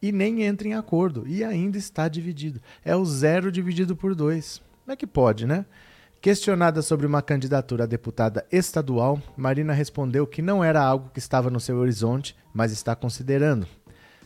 [0.00, 2.60] e nem entra em acordo e ainda está dividido.
[2.82, 4.62] É o zero dividido por dois.
[4.90, 5.64] Como é que pode, né?
[6.20, 11.48] Questionada sobre uma candidatura a deputada estadual, Marina respondeu que não era algo que estava
[11.48, 13.68] no seu horizonte, mas está considerando.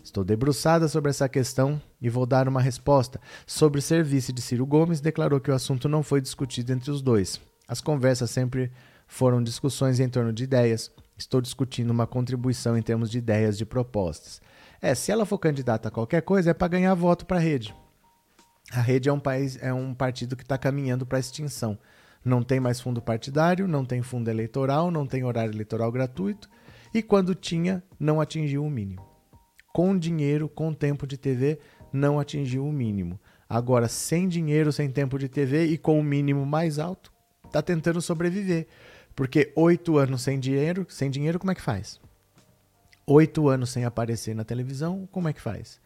[0.03, 3.20] Estou debruçada sobre essa questão e vou dar uma resposta.
[3.46, 7.03] Sobre ser vice de Ciro Gomes, declarou que o assunto não foi discutido entre os
[7.03, 7.38] dois.
[7.68, 8.72] As conversas sempre
[9.07, 10.90] foram discussões em torno de ideias.
[11.14, 14.40] Estou discutindo uma contribuição em termos de ideias de propostas.
[14.81, 17.74] É, se ela for candidata a qualquer coisa, é para ganhar voto para a rede.
[18.72, 21.79] A rede é um, país, é um partido que está caminhando para extinção.
[22.24, 26.48] Não tem mais fundo partidário, não tem fundo eleitoral, não tem horário eleitoral gratuito
[26.92, 29.07] e quando tinha, não atingiu o mínimo.
[29.72, 31.59] Com dinheiro, com tempo de TV,
[31.92, 33.20] não atingiu o mínimo.
[33.48, 37.12] Agora, sem dinheiro, sem tempo de TV e com o mínimo mais alto,
[37.44, 38.68] está tentando sobreviver.
[39.14, 42.00] Porque oito anos sem dinheiro, sem dinheiro, como é que faz?
[43.07, 45.81] oito anos sem aparecer na televisão, como é que faz?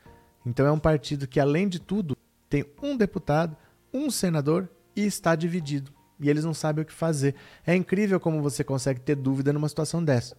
[0.47, 2.17] Então é um partido que, além de tudo,
[2.49, 3.57] tem um deputado,
[3.93, 5.93] um senador e está dividido.
[6.21, 7.35] E eles não sabem o que fazer.
[7.67, 10.37] É incrível como você consegue ter dúvida numa situação dessa.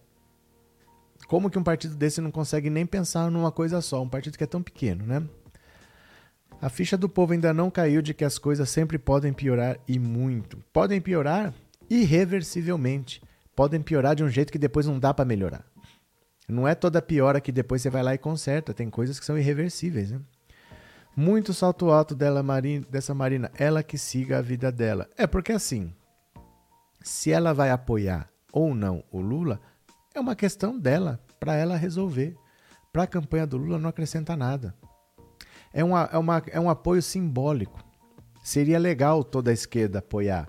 [1.26, 4.02] Como que um partido desse não consegue nem pensar numa coisa só?
[4.02, 5.22] Um partido que é tão pequeno, né?
[6.60, 9.98] A ficha do povo ainda não caiu de que as coisas sempre podem piorar e
[9.98, 10.58] muito.
[10.72, 11.54] Podem piorar
[11.88, 13.22] irreversivelmente.
[13.56, 15.64] Podem piorar de um jeito que depois não dá para melhorar.
[16.46, 18.74] Não é toda piora que depois você vai lá e conserta.
[18.74, 20.20] Tem coisas que são irreversíveis, né?
[21.16, 23.50] Muito salto alto dela, Marina, dessa Marina.
[23.58, 25.08] Ela que siga a vida dela.
[25.16, 25.92] É porque assim,
[27.02, 29.60] se ela vai apoiar ou não o Lula,
[30.14, 32.36] é uma questão dela, para ela resolver.
[32.92, 34.74] Para a campanha do Lula não acrescenta nada.
[35.72, 37.82] É, uma, é, uma, é um apoio simbólico.
[38.42, 40.48] Seria legal toda a esquerda apoiar.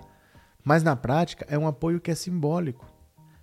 [0.64, 2.86] Mas na prática é um apoio que é simbólico.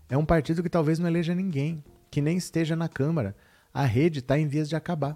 [0.09, 3.35] É um partido que talvez não eleja ninguém que nem esteja na Câmara.
[3.73, 5.15] A rede está em vias de acabar.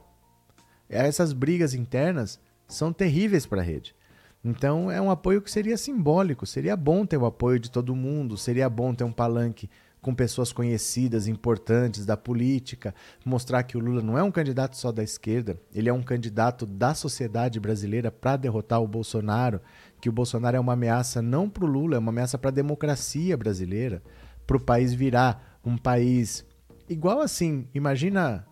[0.93, 3.95] Essas brigas internas são terríveis para a rede.
[4.43, 8.38] Então é um apoio que seria simbólico, seria bom ter o apoio de todo mundo,
[8.38, 9.69] seria bom ter um palanque
[10.01, 14.91] com pessoas conhecidas, importantes da política, mostrar que o Lula não é um candidato só
[14.91, 19.62] da esquerda, ele é um candidato da sociedade brasileira para derrotar o Bolsonaro,
[20.01, 22.53] que o Bolsonaro é uma ameaça não para o Lula, é uma ameaça para a
[22.53, 24.03] democracia brasileira,
[24.45, 26.45] para o país virar um país
[26.89, 28.45] igual assim, imagina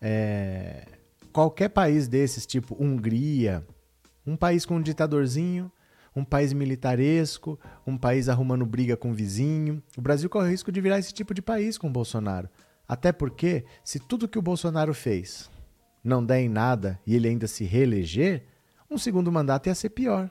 [0.00, 0.86] é,
[1.32, 3.66] qualquer país desses, tipo Hungria,
[4.26, 5.70] um país com um ditadorzinho,
[6.14, 9.82] um país militaresco, um país arrumando briga com o vizinho.
[9.96, 12.48] O Brasil corre o risco de virar esse tipo de país com o Bolsonaro.
[12.86, 15.50] Até porque, se tudo que o Bolsonaro fez
[16.04, 18.44] não der em nada e ele ainda se reeleger,
[18.90, 20.30] um segundo mandato ia ser pior.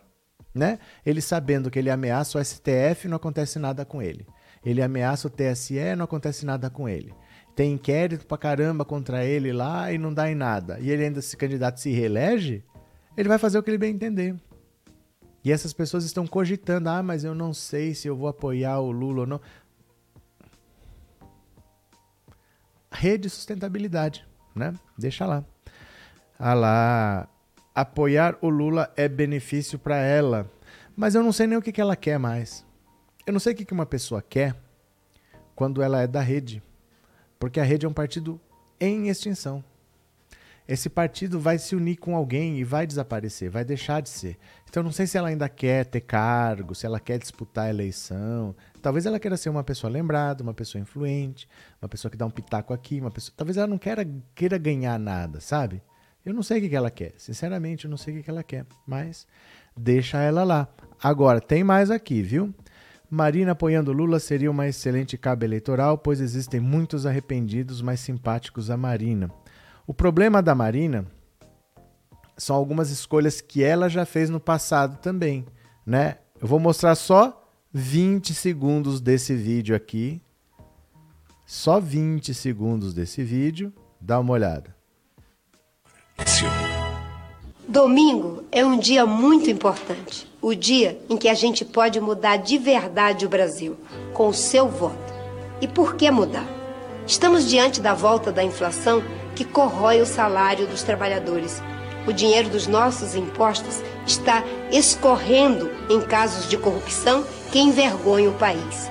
[0.53, 0.79] Né?
[1.05, 4.27] Ele sabendo que ele ameaça o STF, não acontece nada com ele.
[4.63, 7.13] Ele ameaça o TSE, não acontece nada com ele
[7.55, 11.21] tem inquérito pra caramba contra ele lá e não dá em nada, e ele ainda
[11.21, 12.63] se candidato se reelege,
[13.17, 14.35] ele vai fazer o que ele bem entender.
[15.43, 18.91] E essas pessoas estão cogitando, ah, mas eu não sei se eu vou apoiar o
[18.91, 19.41] Lula ou não.
[22.91, 24.73] Rede sustentabilidade, né?
[24.97, 25.43] Deixa lá.
[26.37, 27.27] Ah lá,
[27.73, 30.49] apoiar o Lula é benefício para ela.
[30.95, 32.65] Mas eu não sei nem o que, que ela quer mais.
[33.25, 34.55] Eu não sei o que, que uma pessoa quer
[35.55, 36.61] quando ela é da rede.
[37.41, 38.39] Porque a rede é um partido
[38.79, 39.63] em extinção.
[40.67, 44.37] Esse partido vai se unir com alguém e vai desaparecer, vai deixar de ser.
[44.69, 48.55] Então não sei se ela ainda quer ter cargo, se ela quer disputar a eleição.
[48.79, 51.49] Talvez ela queira ser uma pessoa lembrada, uma pessoa influente,
[51.81, 53.33] uma pessoa que dá um pitaco aqui, uma pessoa.
[53.35, 55.81] Talvez ela não queira, queira ganhar nada, sabe?
[56.23, 57.15] Eu não sei o que ela quer.
[57.17, 58.67] Sinceramente, eu não sei o que ela quer.
[58.85, 59.25] Mas
[59.75, 60.67] deixa ela lá.
[61.01, 62.53] Agora, tem mais aqui, viu?
[63.13, 68.77] Marina apoiando Lula seria uma excelente cabo eleitoral, pois existem muitos arrependidos mais simpáticos a
[68.77, 69.29] Marina.
[69.85, 71.05] O problema da Marina
[72.37, 75.45] são algumas escolhas que ela já fez no passado também.
[75.85, 76.19] né?
[76.39, 80.21] Eu vou mostrar só 20 segundos desse vídeo aqui.
[81.45, 83.73] Só 20 segundos desse vídeo.
[83.99, 84.73] Dá uma olhada.
[87.67, 90.30] Domingo é um dia muito importante.
[90.43, 93.77] O dia em que a gente pode mudar de verdade o Brasil,
[94.11, 95.13] com o seu voto.
[95.61, 96.47] E por que mudar?
[97.05, 99.03] Estamos diante da volta da inflação
[99.35, 101.61] que corrói o salário dos trabalhadores.
[102.07, 108.89] O dinheiro dos nossos impostos está escorrendo em casos de corrupção que envergonham o país.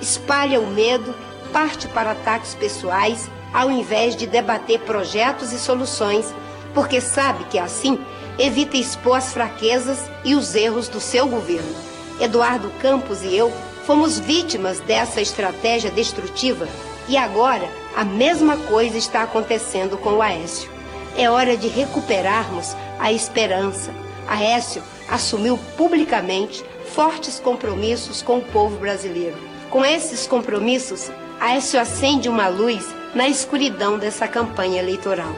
[0.00, 1.12] Espalha o medo,
[1.52, 6.32] parte para ataques pessoais, ao invés de debater projetos e soluções,
[6.72, 7.98] porque sabe que assim
[8.38, 11.74] evita expor as fraquezas e os erros do seu governo.
[12.20, 13.52] Eduardo Campos e eu
[13.86, 16.68] fomos vítimas dessa estratégia destrutiva
[17.08, 20.70] e agora a mesma coisa está acontecendo com o Aécio.
[21.16, 23.92] É hora de recuperarmos a esperança.
[24.26, 26.64] Aécio assumiu publicamente
[26.94, 29.36] fortes compromissos com o povo brasileiro.
[29.68, 35.34] Com esses compromissos, Aécio acende uma luz na escuridão dessa campanha eleitoral.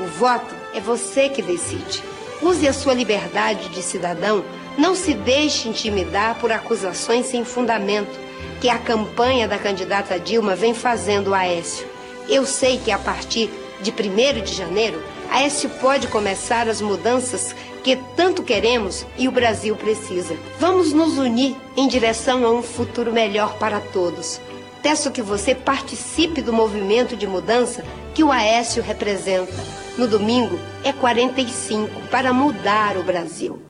[0.00, 2.02] O voto é você que decide.
[2.40, 4.44] Use a sua liberdade de cidadão,
[4.78, 8.16] não se deixe intimidar por acusações sem fundamento
[8.60, 11.84] que a campanha da candidata Dilma vem fazendo a Aécio.
[12.28, 17.56] Eu sei que a partir de 1 de janeiro, a Aécio pode começar as mudanças
[17.82, 20.36] que tanto queremos e o Brasil precisa.
[20.60, 24.40] Vamos nos unir em direção a um futuro melhor para todos.
[24.80, 27.84] Peço que você participe do movimento de mudança
[28.18, 29.52] que o Aécio representa.
[29.96, 33.62] No domingo é 45 para mudar o Brasil.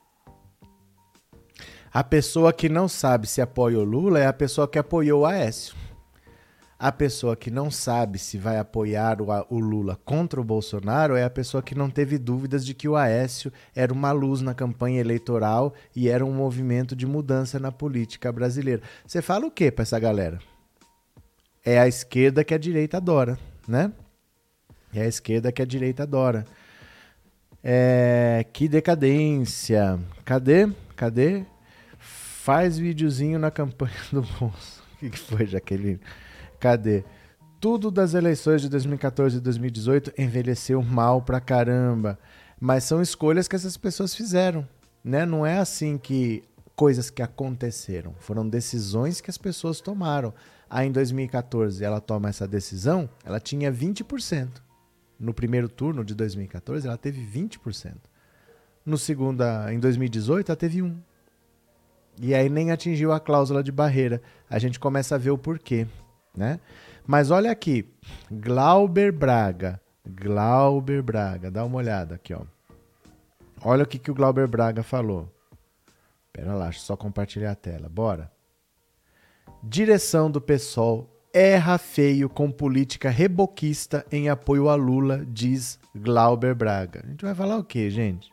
[1.93, 5.25] A pessoa que não sabe se apoia o Lula é a pessoa que apoiou o
[5.27, 5.75] Aécio.
[6.79, 11.29] A pessoa que não sabe se vai apoiar o, Lula contra o Bolsonaro é a
[11.29, 15.75] pessoa que não teve dúvidas de que o Aécio era uma luz na campanha eleitoral
[15.95, 18.81] e era um movimento de mudança na política brasileira.
[19.05, 20.39] Você fala o que para essa galera?
[21.63, 23.93] É a esquerda que a direita adora, né?
[24.93, 26.45] É a esquerda que a direita adora.
[27.63, 29.99] É, que decadência.
[30.23, 30.69] Cadê?
[30.95, 31.45] Cadê?
[31.97, 34.79] Faz videozinho na campanha do bolso.
[35.01, 36.01] O que, foi, Jaqueline?
[36.59, 37.05] Cadê?
[37.57, 42.19] Tudo das eleições de 2014 e 2018 envelheceu mal pra caramba.
[42.59, 44.67] Mas são escolhas que essas pessoas fizeram.
[45.01, 45.25] Né?
[45.25, 46.43] Não é assim que
[46.75, 48.13] coisas que aconteceram.
[48.19, 50.33] Foram decisões que as pessoas tomaram.
[50.69, 54.49] Aí em 2014 ela toma essa decisão, ela tinha 20%.
[55.19, 57.95] No primeiro turno de 2014 ela teve 20%.
[58.85, 60.97] No segunda, em 2018 ela teve 1.
[62.21, 64.21] E aí nem atingiu a cláusula de barreira.
[64.49, 65.85] A gente começa a ver o porquê,
[66.35, 66.59] né?
[67.05, 67.85] Mas olha aqui,
[68.31, 72.41] Glauber Braga, Glauber Braga, dá uma olhada aqui, ó.
[73.61, 75.29] Olha o que, que o Glauber Braga falou.
[76.31, 77.89] Pera lá, deixa eu só compartilhar a tela.
[77.89, 78.31] Bora.
[79.61, 87.03] Direção do PSOL erra feio com política reboquista em apoio a Lula, diz Glauber Braga.
[87.05, 88.31] A gente vai falar o quê, gente?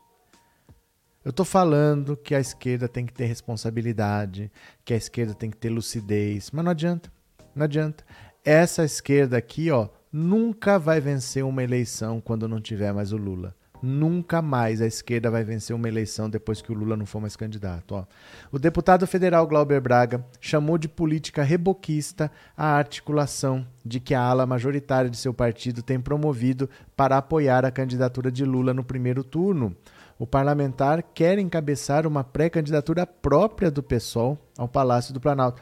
[1.23, 4.51] Eu estou falando que a esquerda tem que ter responsabilidade,
[4.85, 7.11] que a esquerda tem que ter lucidez, mas não adianta,
[7.53, 8.03] não adianta.
[8.45, 13.53] Essa esquerda aqui, ó, nunca vai vencer uma eleição quando não tiver mais o Lula.
[13.81, 17.35] Nunca mais a esquerda vai vencer uma eleição depois que o Lula não for mais
[17.35, 17.95] candidato.
[17.95, 18.05] Ó.
[18.51, 24.45] O deputado federal Glauber Braga chamou de política reboquista a articulação de que a ala
[24.45, 29.75] majoritária de seu partido tem promovido para apoiar a candidatura de Lula no primeiro turno
[30.19, 35.61] o parlamentar quer encabeçar uma pré-candidatura própria do PSOL ao Palácio do Planalto.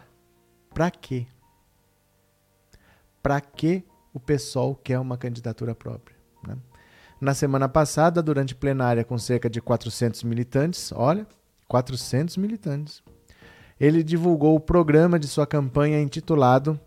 [0.73, 1.27] Para quê?
[3.21, 6.14] Para que o PSOL quer uma candidatura própria?
[7.25, 11.25] Na semana passada, durante plenária com cerca de 400 militantes, olha,
[11.67, 13.01] 400 militantes,
[13.79, 16.79] ele divulgou o programa de sua campanha intitulado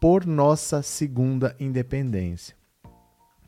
[0.00, 2.56] Por Nossa Segunda Independência.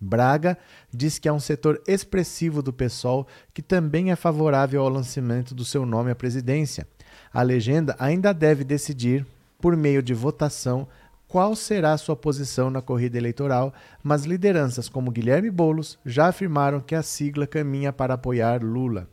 [0.00, 0.56] Braga
[0.94, 5.64] diz que há um setor expressivo do PSOL que também é favorável ao lançamento do
[5.64, 6.86] seu nome à presidência.
[7.34, 9.26] A legenda ainda deve decidir,
[9.60, 10.86] por meio de votação,
[11.28, 16.94] qual será sua posição na corrida eleitoral, mas lideranças como Guilherme Bolos já afirmaram que
[16.94, 19.08] a sigla caminha para apoiar Lula.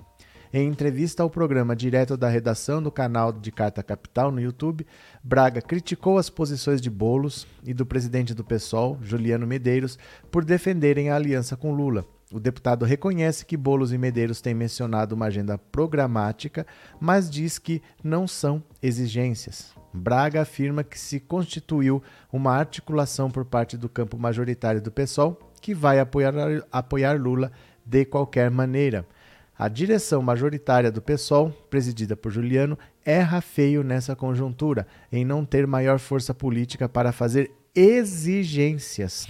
[0.56, 4.86] Em entrevista ao programa direto da redação do canal de Carta Capital no YouTube,
[5.24, 9.98] Braga criticou as posições de Bolos e do presidente do PSOL, Juliano Medeiros,
[10.30, 12.06] por defenderem a aliança com Lula.
[12.32, 16.68] O deputado reconhece que Bolos e Medeiros têm mencionado uma agenda programática,
[17.00, 19.73] mas diz que não são exigências.
[19.94, 25.74] Braga afirma que se constituiu uma articulação por parte do campo majoritário do PSOL que
[25.74, 26.34] vai apoiar,
[26.72, 27.52] apoiar Lula
[27.86, 29.06] de qualquer maneira.
[29.58, 35.68] A direção majoritária do PSOL, presidida por Juliano, erra feio nessa conjuntura, em não ter
[35.68, 39.28] maior força política para fazer exigências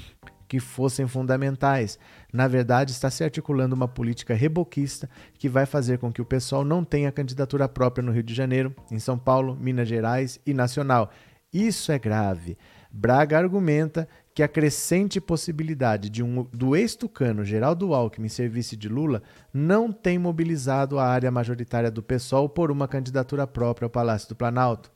[0.47, 1.99] que fossem fundamentais.
[2.33, 5.07] Na verdade, está se articulando uma política reboquista
[5.37, 8.75] que vai fazer com que o PSOL não tenha candidatura própria no Rio de Janeiro,
[8.89, 11.11] em São Paulo, Minas Gerais e nacional.
[11.53, 12.57] Isso é grave.
[12.91, 18.89] Braga argumenta que a crescente possibilidade de um, do ex-tucano Geraldo Alckmin ser vice de
[18.89, 19.21] Lula
[19.53, 24.35] não tem mobilizado a área majoritária do PSOL por uma candidatura própria ao Palácio do
[24.35, 24.91] Planalto.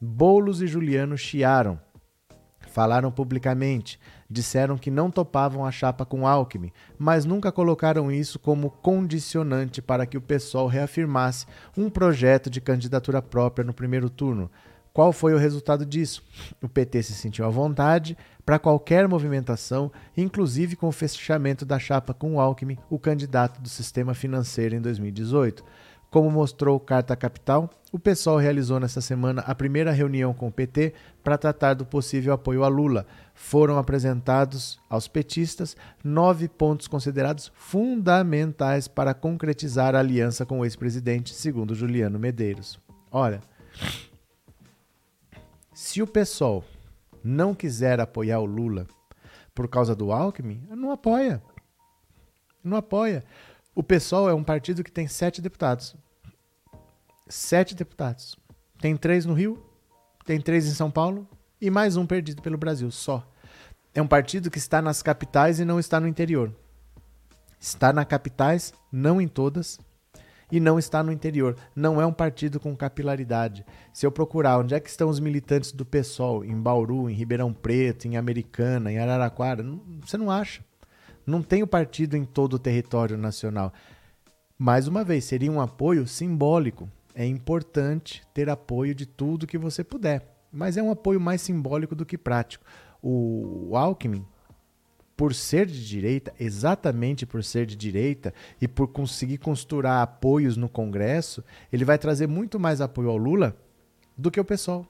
[0.00, 1.78] Bolos e Juliano chiaram.
[2.70, 3.98] Falaram publicamente,
[4.30, 10.06] disseram que não topavam a chapa com Alckmin, mas nunca colocaram isso como condicionante para
[10.06, 11.46] que o PSOL reafirmasse
[11.76, 14.48] um projeto de candidatura própria no primeiro turno.
[14.92, 16.22] Qual foi o resultado disso?
[16.62, 18.16] O PT se sentiu à vontade
[18.46, 24.14] para qualquer movimentação, inclusive com o fechamento da chapa com Alckmin, o candidato do sistema
[24.14, 25.64] financeiro em 2018.
[26.10, 30.92] Como mostrou Carta Capital, o PSOL realizou nesta semana a primeira reunião com o PT
[31.22, 33.06] para tratar do possível apoio a Lula.
[33.32, 41.32] Foram apresentados aos petistas nove pontos considerados fundamentais para concretizar a aliança com o ex-presidente,
[41.32, 42.80] segundo Juliano Medeiros.
[43.10, 43.40] Olha,
[45.72, 46.64] se o PSOL
[47.22, 48.86] não quiser apoiar o Lula
[49.54, 51.40] por causa do Alckmin, não apoia.
[52.62, 53.24] Não apoia.
[53.80, 55.96] O PSOL é um partido que tem sete deputados.
[57.30, 58.36] Sete deputados.
[58.78, 59.64] Tem três no Rio,
[60.26, 61.26] tem três em São Paulo
[61.58, 63.26] e mais um perdido pelo Brasil, só.
[63.94, 66.54] É um partido que está nas capitais e não está no interior.
[67.58, 69.80] Está nas capitais, não em todas,
[70.52, 71.56] e não está no interior.
[71.74, 73.64] Não é um partido com capilaridade.
[73.94, 77.50] Se eu procurar onde é que estão os militantes do PSOL, em Bauru, em Ribeirão
[77.50, 80.62] Preto, em Americana, em Araraquara, não, você não acha.
[81.26, 83.72] Não tem o partido em todo o território nacional.
[84.58, 86.88] Mais uma vez, seria um apoio simbólico.
[87.14, 91.94] É importante ter apoio de tudo que você puder, mas é um apoio mais simbólico
[91.94, 92.64] do que prático.
[93.02, 94.24] O Alckmin
[95.20, 100.66] por ser de direita, exatamente por ser de direita e por conseguir costurar apoios no
[100.66, 103.54] Congresso, ele vai trazer muito mais apoio ao Lula
[104.16, 104.86] do que o PSOL,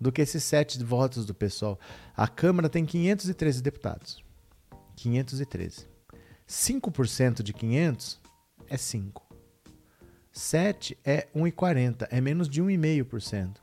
[0.00, 1.78] do que esses sete votos do PSOL.
[2.16, 4.23] A Câmara tem 513 deputados.
[4.96, 5.86] 513.
[6.48, 8.20] 5% de 500
[8.68, 9.22] é 5.
[10.32, 13.56] 7 é 1,40, é menos de 1,5%.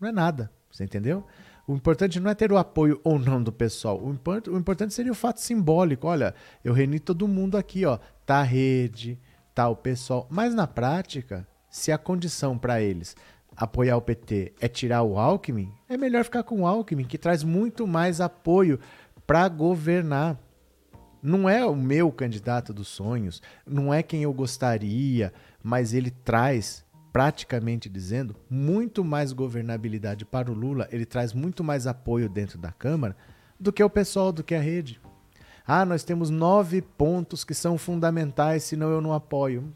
[0.00, 1.26] Não é nada, você entendeu?
[1.66, 4.00] O importante não é ter o apoio ou não do pessoal.
[4.02, 6.06] O, import, o importante seria o fato simbólico.
[6.06, 6.34] Olha,
[6.64, 7.98] eu reuni todo mundo aqui, ó.
[8.26, 9.18] Tá a rede,
[9.54, 10.26] tá o pessoal.
[10.30, 13.16] Mas na prática, se a condição para eles
[13.56, 17.44] apoiar o PT é tirar o Alckmin, é melhor ficar com o Alckmin, que traz
[17.44, 18.80] muito mais apoio
[19.26, 20.38] para governar.
[21.22, 26.84] Não é o meu candidato dos sonhos, não é quem eu gostaria, mas ele traz
[27.12, 32.72] praticamente dizendo, muito mais governabilidade para o Lula, ele traz muito mais apoio dentro da
[32.72, 33.14] Câmara
[33.60, 34.98] do que o pessoal, do que a rede.
[35.66, 39.72] Ah, nós temos nove pontos que são fundamentais, senão eu não apoio.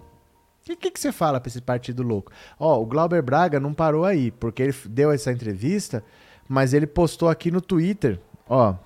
[0.00, 2.30] O que, que, que, você fala para esse partido louco?
[2.58, 6.04] Ó, oh, o Glauber Braga não parou aí, porque ele deu essa entrevista,
[6.48, 8.20] mas ele postou aqui no Twitter,
[8.52, 8.76] ó.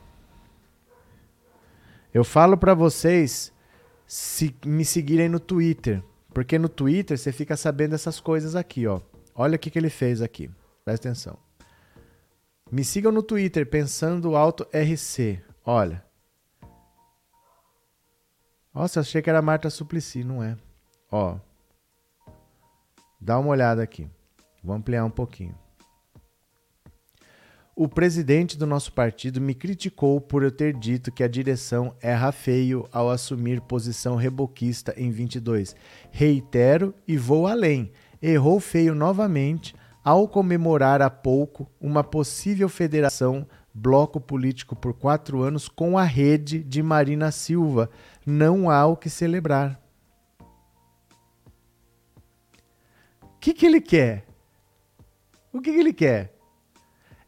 [2.14, 3.52] Eu falo para vocês
[4.06, 6.02] se me seguirem no Twitter.
[6.32, 9.00] Porque no Twitter você fica sabendo essas coisas aqui, ó.
[9.34, 10.48] Olha o que, que ele fez aqui.
[10.84, 11.36] Presta atenção.
[12.70, 15.42] Me sigam no Twitter, pensando alto RC.
[15.64, 16.04] Olha.
[18.72, 20.56] Nossa, achei que era Marta Suplicy, não é?
[21.10, 21.38] Ó.
[23.20, 24.08] Dá uma olhada aqui.
[24.62, 25.56] Vou ampliar um pouquinho.
[27.78, 32.32] O presidente do nosso partido me criticou por eu ter dito que a direção erra
[32.32, 35.76] feio ao assumir posição reboquista em 22.
[36.10, 37.92] Reitero e vou além.
[38.22, 45.68] Errou feio novamente ao comemorar há pouco uma possível federação bloco político por quatro anos
[45.68, 47.90] com a rede de Marina Silva.
[48.24, 49.78] Não há o que celebrar.
[53.20, 54.24] O que, que ele quer?
[55.52, 56.35] O que, que ele quer?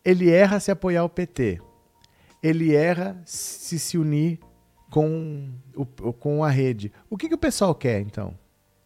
[0.09, 1.61] Ele erra se apoiar o PT.
[2.43, 4.39] Ele erra se se unir
[4.91, 5.85] com, o,
[6.15, 6.91] com a rede.
[7.11, 8.29] O que, que o pessoal quer, então?
[8.29, 8.35] O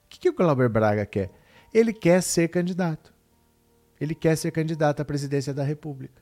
[0.08, 1.30] que, que o Glauber Braga quer?
[1.72, 3.14] Ele quer ser candidato.
[4.00, 6.20] Ele quer ser candidato à presidência da República.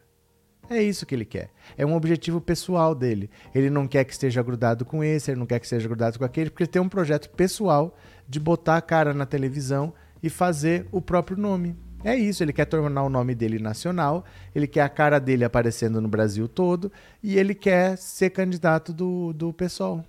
[0.68, 1.48] É isso que ele quer.
[1.78, 3.30] É um objetivo pessoal dele.
[3.54, 6.26] Ele não quer que esteja grudado com esse, ele não quer que esteja grudado com
[6.26, 7.96] aquele, porque ele tem um projeto pessoal
[8.28, 11.74] de botar a cara na televisão e fazer o próprio nome.
[12.02, 14.24] É isso, ele quer tornar o nome dele nacional,
[14.54, 16.90] ele quer a cara dele aparecendo no Brasil todo
[17.22, 20.02] e ele quer ser candidato do, do PSOL.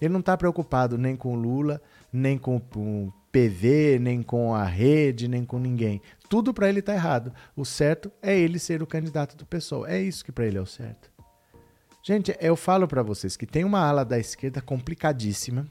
[0.00, 1.80] Ele não está preocupado nem com o Lula,
[2.12, 6.00] nem com o PV, nem com a rede, nem com ninguém.
[6.28, 7.32] Tudo para ele está errado.
[7.56, 9.86] O certo é ele ser o candidato do PSOL.
[9.86, 11.10] É isso que para ele é o certo.
[12.04, 15.66] Gente, eu falo para vocês que tem uma ala da esquerda complicadíssima.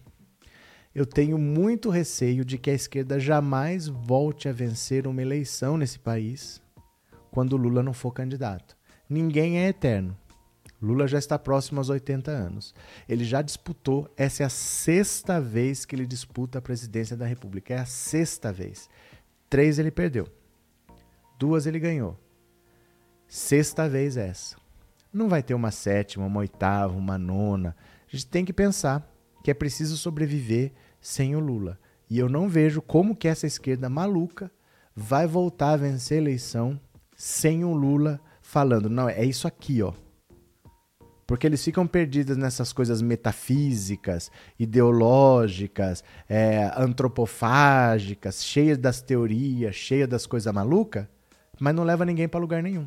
[0.93, 5.97] Eu tenho muito receio de que a esquerda jamais volte a vencer uma eleição nesse
[5.97, 6.61] país
[7.31, 8.75] quando Lula não for candidato.
[9.09, 10.17] Ninguém é eterno.
[10.81, 12.73] Lula já está próximo aos 80 anos.
[13.07, 17.73] Ele já disputou, essa é a sexta vez que ele disputa a presidência da República.
[17.73, 18.89] É a sexta vez.
[19.49, 20.27] Três ele perdeu.
[21.37, 22.19] Duas ele ganhou.
[23.27, 24.57] Sexta vez essa.
[25.13, 27.75] Não vai ter uma sétima, uma oitava, uma nona.
[28.07, 29.11] A gente tem que pensar
[29.43, 31.79] que é preciso sobreviver sem o Lula.
[32.09, 34.51] E eu não vejo como que essa esquerda maluca
[34.95, 36.79] vai voltar a vencer a eleição
[37.15, 39.93] sem o Lula falando, não, é isso aqui, ó.
[41.25, 44.29] Porque eles ficam perdidos nessas coisas metafísicas,
[44.59, 51.07] ideológicas, é, antropofágicas, cheias das teorias, cheias das coisas malucas,
[51.57, 52.85] mas não leva ninguém para lugar nenhum.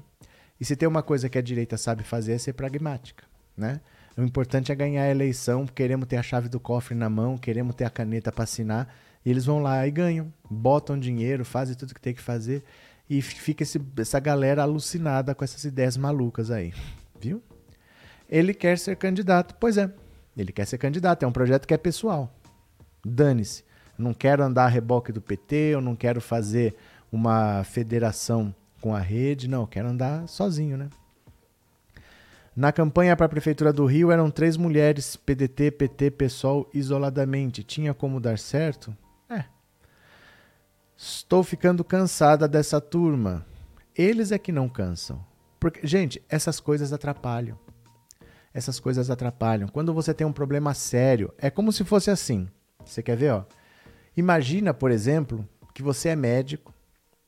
[0.61, 3.25] E se tem uma coisa que a direita sabe fazer é ser pragmática,
[3.57, 3.81] né?
[4.17, 7.75] O importante é ganhar a eleição, queremos ter a chave do cofre na mão, queremos
[7.75, 8.95] ter a caneta para assinar,
[9.25, 12.63] e eles vão lá e ganham, botam dinheiro, fazem tudo que tem que fazer,
[13.11, 16.73] e fica esse, essa galera alucinada com essas ideias malucas aí,
[17.21, 17.43] viu?
[18.29, 19.55] Ele quer ser candidato.
[19.61, 19.91] Pois é,
[20.37, 21.25] ele quer ser candidato.
[21.25, 22.33] É um projeto que é pessoal.
[23.05, 23.65] Dane-se.
[23.97, 26.75] Não quero andar a reboque do PT, eu não quero fazer
[27.13, 29.49] uma federação com a rede.
[29.49, 30.89] Não, eu quero andar sozinho, né?
[32.57, 37.65] Na campanha para a Prefeitura do Rio eram três mulheres, PDT, PT, PSOL, isoladamente.
[37.65, 38.97] Tinha como dar certo?
[39.29, 39.45] É.
[40.97, 43.45] Estou ficando cansada dessa turma.
[43.97, 45.25] Eles é que não cansam.
[45.59, 47.59] Porque, gente, essas coisas atrapalham
[48.55, 49.69] essas coisas atrapalham.
[49.69, 52.49] Quando você tem um problema sério, é como se fosse assim.
[52.85, 53.45] Você quer ver, ó?
[54.17, 56.73] Imagina, por exemplo, que você é médico,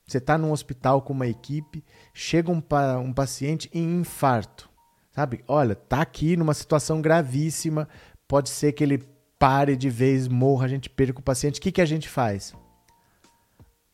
[0.07, 4.71] você está num hospital com uma equipe, chega um, pa um paciente em infarto,
[5.17, 5.43] sabe?
[5.49, 7.89] Olha, tá aqui numa situação gravíssima,
[8.29, 9.03] pode ser que ele
[9.39, 11.59] pare de vez, morra, a gente perca o paciente.
[11.59, 12.55] O que, que a gente faz?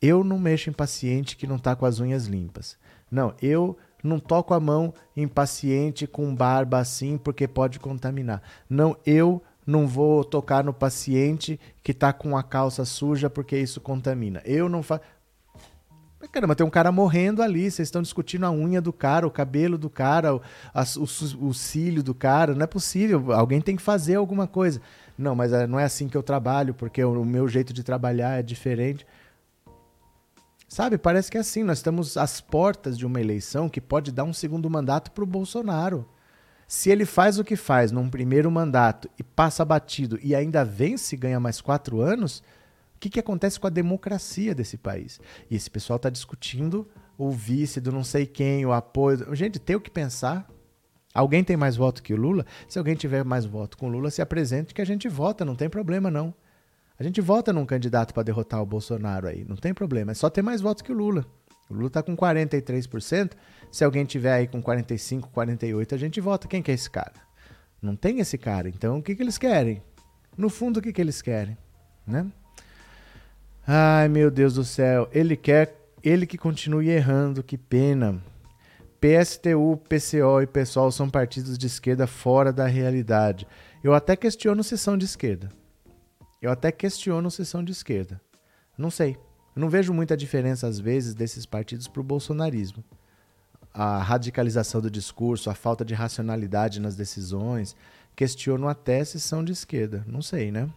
[0.01, 2.77] Eu não mexo em paciente que não está com as unhas limpas.
[3.09, 8.41] Não, eu não toco a mão em paciente com barba assim porque pode contaminar.
[8.69, 13.79] Não, eu não vou tocar no paciente que está com a calça suja porque isso
[13.79, 14.41] contamina.
[14.43, 15.03] Eu não faço.
[16.31, 19.77] Caramba, tem um cara morrendo ali, vocês estão discutindo a unha do cara, o cabelo
[19.77, 20.41] do cara, o,
[20.73, 22.55] a, o, o cílio do cara.
[22.55, 24.81] Não é possível, alguém tem que fazer alguma coisa.
[25.17, 27.83] Não, mas eh, não é assim que eu trabalho, porque o, o meu jeito de
[27.83, 29.05] trabalhar é diferente.
[30.67, 34.23] Sabe, parece que é assim, nós estamos às portas de uma eleição que pode dar
[34.23, 36.09] um segundo mandato para o Bolsonaro.
[36.67, 41.13] Se ele faz o que faz num primeiro mandato e passa batido e ainda vence
[41.13, 42.41] e ganha mais quatro anos,
[43.03, 45.19] que, que acontece com a democracia desse país?
[45.51, 46.87] E esse pessoal está discutindo
[47.17, 49.35] o vice do não sei quem, o apoio.
[49.35, 50.49] Gente, tem o que pensar.
[51.13, 52.45] Alguém tem mais voto que o Lula?
[52.67, 55.53] Se alguém tiver mais voto com o Lula, se apresente que a gente vota, não
[55.53, 56.33] tem problema não.
[56.97, 60.11] A gente vota num candidato para derrotar o Bolsonaro aí, não tem problema.
[60.11, 61.25] É só ter mais votos que o Lula.
[61.69, 63.33] O Lula está com 43%.
[63.69, 66.47] Se alguém tiver aí com 45, 48, a gente vota.
[66.47, 67.13] Quem que é esse cara?
[67.81, 68.69] Não tem esse cara.
[68.69, 69.83] Então, o que, que eles querem?
[70.37, 71.57] No fundo, o que, que eles querem?
[72.07, 72.31] Né?
[73.65, 75.09] Ai, meu Deus do céu.
[75.11, 75.79] Ele quer.
[76.03, 78.21] Ele que continue errando, que pena.
[78.99, 83.47] PSTU, PCO e PSOL são partidos de esquerda fora da realidade.
[83.81, 85.49] Eu até questiono se são de esquerda.
[86.41, 88.19] Eu até questiono se são de esquerda.
[88.77, 89.17] Não sei.
[89.55, 92.83] Eu não vejo muita diferença, às vezes, desses partidos para o bolsonarismo.
[93.73, 97.75] A radicalização do discurso, a falta de racionalidade nas decisões.
[98.13, 100.03] Questiono até se são de esquerda.
[100.05, 100.69] Não sei, né?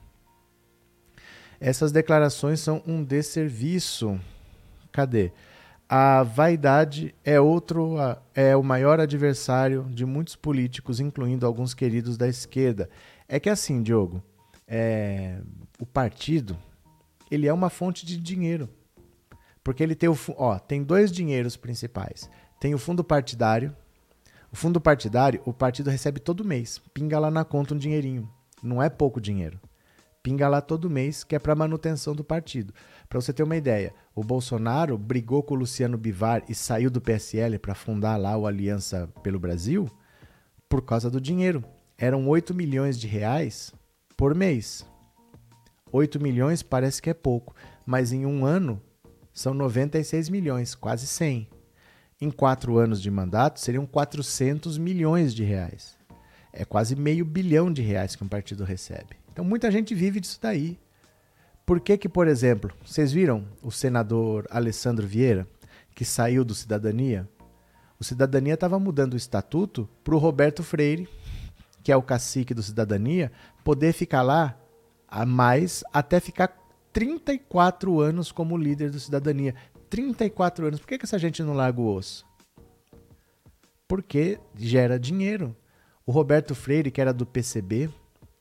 [1.61, 4.19] Essas declarações são um desserviço.
[4.93, 5.33] Cadê?
[5.89, 7.97] A vaidade é outro
[8.35, 12.89] é o maior adversário de muitos políticos, incluindo alguns queridos da esquerda.
[13.29, 14.23] É que assim, Diogo,
[14.67, 15.41] é,
[15.79, 16.59] o partido
[17.31, 18.69] ele é uma fonte de dinheiro.
[19.63, 22.31] Porque ele tem o ó, tem dois dinheiros principais.
[22.61, 23.75] Tem o fundo partidário.
[24.53, 26.81] O fundo partidário, o partido recebe todo mês.
[26.95, 28.29] Pinga lá na conta um dinheirinho.
[28.63, 29.61] Não é pouco dinheiro.
[30.27, 32.75] Pinga lá todo mês, que é para manutenção do partido.
[33.09, 37.01] Para você ter uma ideia, o Bolsonaro brigou com o Luciano Bivar e saiu do
[37.01, 39.89] PSL para fundar lá o Aliança pelo Brasil
[40.69, 41.63] por causa do dinheiro.
[41.97, 43.73] Eram 8 milhões de reais
[44.17, 44.85] por mês.
[45.93, 47.55] 8 milhões parece que é pouco,
[47.87, 48.83] mas em um ano
[49.33, 51.49] são 96 milhões, quase 100.
[52.21, 55.97] Em quatro anos de mandato seriam 400 milhões de reais.
[56.53, 59.25] É quase meio bilhão de reais que um partido recebe.
[59.37, 60.79] Então muita gente vive disso daí.
[61.67, 65.47] Por que que, por exemplo, vocês viram o senador Alessandro Vieira,
[65.95, 67.29] que saiu do Cidadania?
[68.01, 71.07] O Cidadania estava mudando o estatuto para o Roberto Freire,
[71.83, 73.31] que é o cacique do Cidadania,
[73.63, 74.59] poder ficar lá
[75.07, 76.57] a mais até ficar
[76.91, 79.55] 34 anos como líder do Cidadania.
[79.91, 80.81] 34 anos.
[80.81, 82.25] Por que, que essa gente não larga o osso?
[83.87, 85.55] Porque gera dinheiro.
[86.07, 87.91] O Roberto Freire, que era do PCB,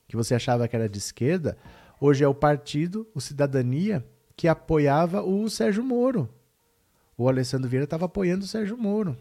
[0.08, 1.58] que você achava que era de esquerda,
[2.00, 6.30] hoje é o partido, o Cidadania, que apoiava o Sérgio Moro.
[7.18, 9.18] O Alessandro Vieira estava apoiando o Sérgio Moro.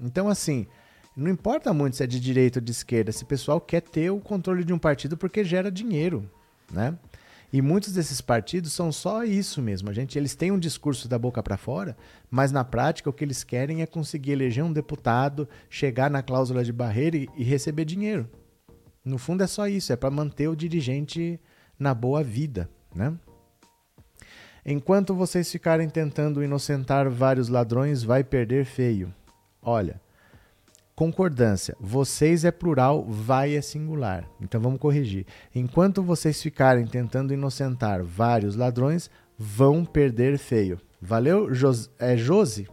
[0.00, 0.66] Então, assim,
[1.16, 4.20] não importa muito se é de direita ou de esquerda, esse pessoal quer ter o
[4.20, 6.30] controle de um partido porque gera dinheiro,
[6.70, 6.98] né?
[7.52, 9.88] E muitos desses partidos são só isso mesmo.
[9.88, 11.96] A gente, eles têm um discurso da boca para fora,
[12.30, 16.64] mas na prática o que eles querem é conseguir eleger um deputado, chegar na cláusula
[16.64, 18.28] de barreira e, e receber dinheiro.
[19.06, 21.40] No fundo é só isso, é para manter o dirigente
[21.78, 23.14] na boa vida, né?
[24.64, 29.14] Enquanto vocês ficarem tentando inocentar vários ladrões, vai perder feio.
[29.62, 30.00] Olha,
[30.96, 31.76] concordância.
[31.78, 34.28] Vocês é plural, vai é singular.
[34.40, 35.24] Então vamos corrigir.
[35.54, 40.80] Enquanto vocês ficarem tentando inocentar vários ladrões, vão perder feio.
[41.00, 41.54] Valeu?
[41.54, 42.66] Jos é Josi?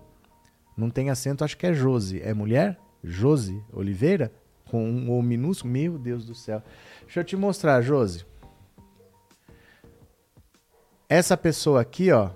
[0.75, 2.19] Não tem acento, acho que é Josi.
[2.23, 2.75] É mulher?
[3.03, 4.31] Josi Oliveira?
[4.69, 5.71] Com um O minúsculo?
[5.71, 6.61] Meu Deus do céu.
[7.01, 8.25] Deixa eu te mostrar, Josi.
[11.07, 12.31] Essa pessoa aqui, ó,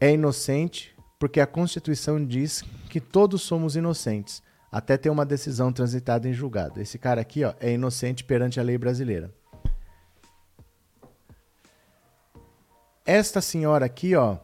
[0.00, 6.28] é inocente porque a Constituição diz que todos somos inocentes até ter uma decisão transitada
[6.28, 6.80] em julgado.
[6.80, 9.32] Esse cara aqui ó, é inocente perante a lei brasileira.
[13.06, 14.36] Esta senhora aqui, ó,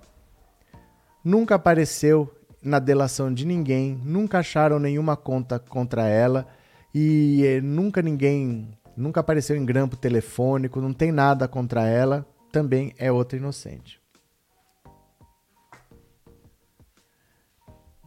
[1.25, 2.33] nunca apareceu
[2.63, 6.47] na delação de ninguém, nunca acharam nenhuma conta contra ela
[6.95, 12.93] e eh, nunca ninguém, nunca apareceu em grampo telefônico, não tem nada contra ela, também
[12.99, 14.01] é outra inocente.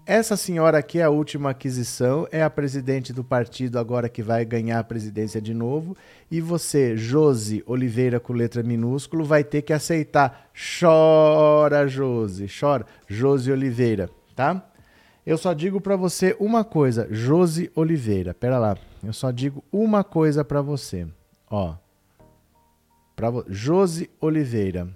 [0.06, 4.44] Essa senhora aqui é a última aquisição, é a presidente do partido agora que vai
[4.44, 5.96] ganhar a presidência de novo.
[6.30, 10.52] E você, Josi Oliveira com letra minúsculo, vai ter que aceitar.
[10.54, 12.86] Chora, Josi, chora.
[13.08, 14.73] Josi Oliveira, tá?
[15.26, 18.34] Eu só digo para você uma coisa, Josi Oliveira.
[18.34, 21.08] Pera lá, eu só digo uma coisa para você.
[21.50, 21.76] Ó,
[23.16, 23.46] para vo...
[23.48, 24.90] Josi Oliveira.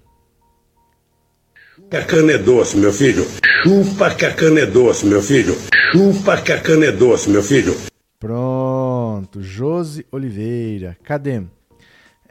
[1.89, 3.23] Que a cana é doce, meu filho.
[3.63, 5.55] Chupa que a cana é doce, meu filho.
[5.91, 7.73] Chupa que a cana é doce, meu filho.
[8.19, 10.97] Pronto, Josi Oliveira.
[11.03, 11.43] Cadê?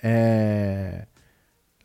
[0.02, 1.06] É...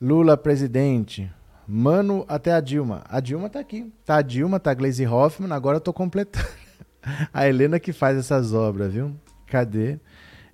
[0.02, 1.32] Lula presidente.
[1.68, 3.04] Mano até a Dilma.
[3.08, 3.92] A Dilma tá aqui.
[4.06, 5.52] Tá a Dilma, tá a Glaze Hoffman.
[5.52, 6.48] Agora eu tô completando.
[7.34, 9.16] a Helena que faz essas obras, viu?
[9.48, 10.00] Cadê?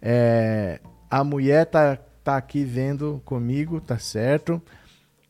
[0.02, 0.80] É...
[1.10, 4.62] A mulher tá, tá aqui vendo comigo, tá certo.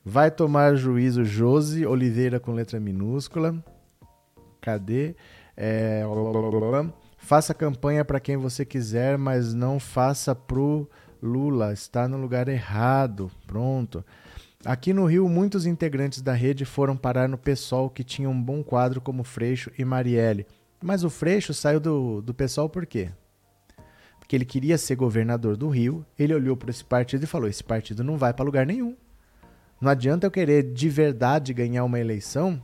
[0.03, 3.55] Vai tomar juízo Josi Oliveira com letra minúscula.
[4.61, 5.15] Cadê?
[5.55, 6.03] É...
[7.17, 10.89] Faça campanha para quem você quiser, mas não faça pro
[11.21, 11.73] Lula.
[11.73, 13.30] Está no lugar errado.
[13.45, 14.03] Pronto.
[14.65, 18.63] Aqui no Rio, muitos integrantes da rede foram parar no PSOL, que tinha um bom
[18.63, 20.47] quadro como Freixo e Marielle.
[20.81, 23.11] Mas o Freixo saiu do, do PSOL por quê?
[24.19, 27.63] Porque ele queria ser governador do Rio, ele olhou para esse partido e falou: esse
[27.63, 28.95] partido não vai para lugar nenhum.
[29.79, 32.61] Não adianta eu querer de verdade ganhar uma eleição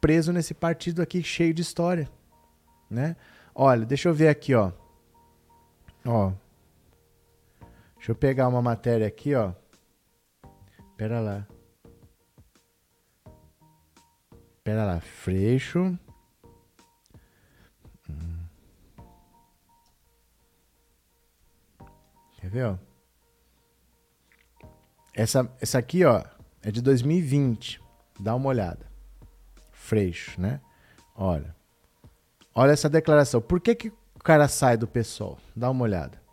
[0.00, 2.08] preso nesse partido aqui cheio de história,
[2.90, 3.16] né?
[3.54, 4.72] Olha, deixa eu ver aqui, ó.
[6.04, 6.32] Ó.
[7.96, 9.52] Deixa eu pegar uma matéria aqui, ó.
[10.96, 11.46] Pera lá.
[14.64, 15.98] Pera lá, Freixo.
[18.08, 18.46] Hum.
[22.40, 22.78] Quer ver, ó?
[25.14, 26.24] Essa, essa aqui, ó,
[26.62, 27.80] é de 2020.
[28.18, 28.90] Dá uma olhada.
[29.70, 30.60] Freixo, né?
[31.14, 31.54] Olha.
[32.54, 33.40] Olha essa declaração.
[33.40, 35.38] Por que, que o cara sai do PSOL?
[35.54, 36.25] Dá uma olhada.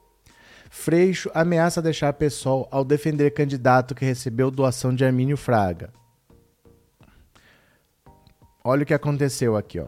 [0.75, 5.93] Freixo ameaça deixar PSOL ao defender candidato que recebeu doação de Armínio Fraga.
[8.63, 9.85] Olha o que aconteceu aqui, ó.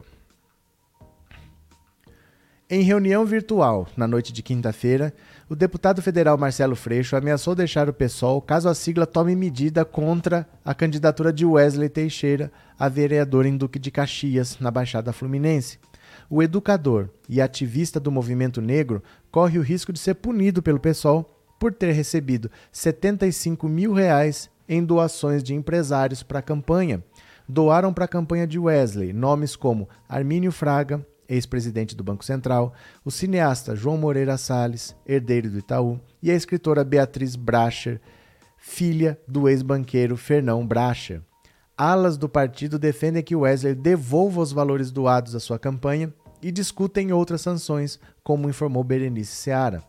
[2.69, 5.11] Em reunião virtual, na noite de quinta-feira,
[5.49, 10.47] o deputado federal Marcelo Freixo ameaçou deixar o PSOL caso a sigla tome medida contra
[10.63, 15.79] a candidatura de Wesley Teixeira a vereador em Duque de Caxias, na Baixada Fluminense.
[16.29, 19.01] O educador e ativista do movimento negro
[19.31, 24.83] corre o risco de ser punido pelo PSOL por ter recebido 75 mil reais em
[24.83, 27.03] doações de empresários para a campanha.
[27.47, 32.73] Doaram para a campanha de Wesley nomes como Armínio Fraga, ex-presidente do Banco Central,
[33.03, 38.01] o cineasta João Moreira Salles, herdeiro do Itaú, e a escritora Beatriz Bracher,
[38.57, 41.21] filha do ex-banqueiro Fernão Bracher.
[41.77, 47.11] Alas do partido defendem que Wesley devolva os valores doados à sua campanha e discutem
[47.11, 49.83] outras sanções, como informou Berenice Seara.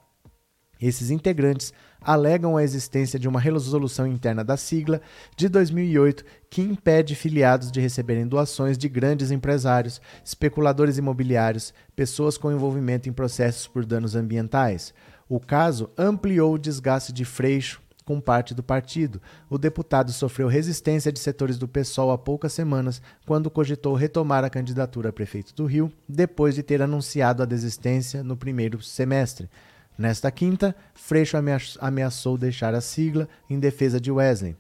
[0.81, 5.01] Esses integrantes alegam a existência de uma resolução interna da sigla
[5.37, 12.51] de 2008 que impede filiados de receberem doações de grandes empresários, especuladores imobiliários, pessoas com
[12.51, 14.93] envolvimento em processos por danos ambientais.
[15.29, 19.21] O caso ampliou o desgaste de Freixo com parte do partido.
[19.51, 24.49] O deputado sofreu resistência de setores do PSOL há poucas semanas, quando cogitou retomar a
[24.49, 29.51] candidatura a prefeito do Rio, depois de ter anunciado a desistência no primeiro semestre.
[29.99, 31.37] Nesta quinta, Freixo
[31.81, 34.55] ameaçou deixar a sigla em defesa de Wesley.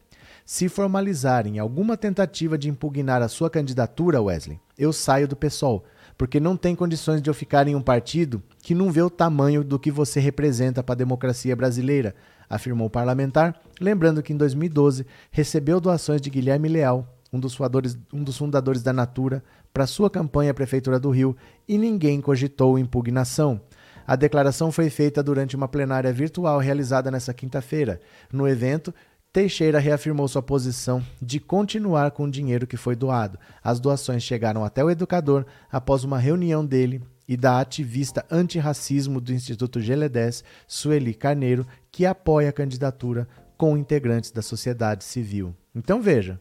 [0.45, 5.85] Se formalizarem alguma tentativa de impugnar a sua candidatura, Wesley, eu saio do PSOL,
[6.19, 9.63] porque não tem condições de eu ficar em um partido que não vê o tamanho
[9.63, 12.15] do que você representa para a democracia brasileira,
[12.49, 17.99] afirmou o parlamentar, lembrando que em 2012 recebeu doações de Guilherme Leal, um dos, fundadores,
[18.13, 19.43] um dos fundadores da Natura,
[19.73, 21.37] para sua campanha à Prefeitura do Rio
[21.69, 23.61] e ninguém cogitou impugnação.
[24.07, 28.01] A declaração foi feita durante uma plenária virtual realizada nesta quinta-feira.
[28.33, 28.95] No evento,
[29.33, 33.39] Teixeira reafirmou sua posição de continuar com o dinheiro que foi doado.
[33.63, 39.33] As doações chegaram até o educador após uma reunião dele e da ativista antirracismo do
[39.33, 45.55] Instituto Geledés, Sueli Carneiro, que apoia a candidatura com integrantes da sociedade civil.
[45.75, 46.41] Então veja,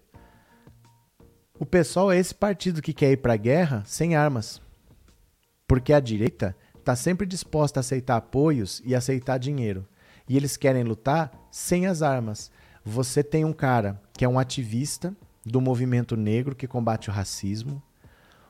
[1.57, 4.61] o pessoal é esse partido que quer ir para a guerra sem armas.
[5.67, 9.87] Porque a direita está sempre disposta a aceitar apoios e aceitar dinheiro.
[10.27, 12.51] E eles querem lutar sem as armas.
[12.83, 15.15] Você tem um cara que é um ativista
[15.45, 17.81] do movimento negro que combate o racismo.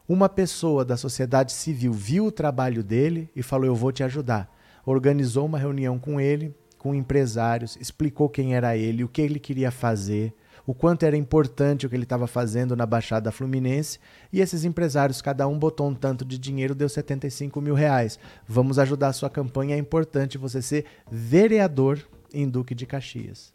[0.08, 4.53] Uma pessoa da sociedade civil viu o trabalho dele e falou: Eu vou te ajudar.
[4.86, 9.72] Organizou uma reunião com ele, com empresários, explicou quem era ele, o que ele queria
[9.72, 10.34] fazer
[10.66, 13.99] o quanto era importante o que ele estava fazendo na Baixada Fluminense,
[14.34, 18.18] e esses empresários, cada um botou um tanto de dinheiro, deu 75 mil reais.
[18.47, 21.99] Vamos ajudar a sua campanha, é importante você ser vereador
[22.34, 23.53] em Duque de Caxias.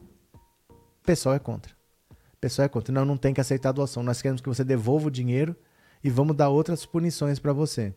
[0.73, 1.73] O pessoal é contra.
[2.11, 2.95] O pessoal é contra.
[2.95, 4.03] Não, não tem que aceitar a doação.
[4.03, 5.57] Nós queremos que você devolva o dinheiro
[6.03, 7.95] e vamos dar outras punições para você.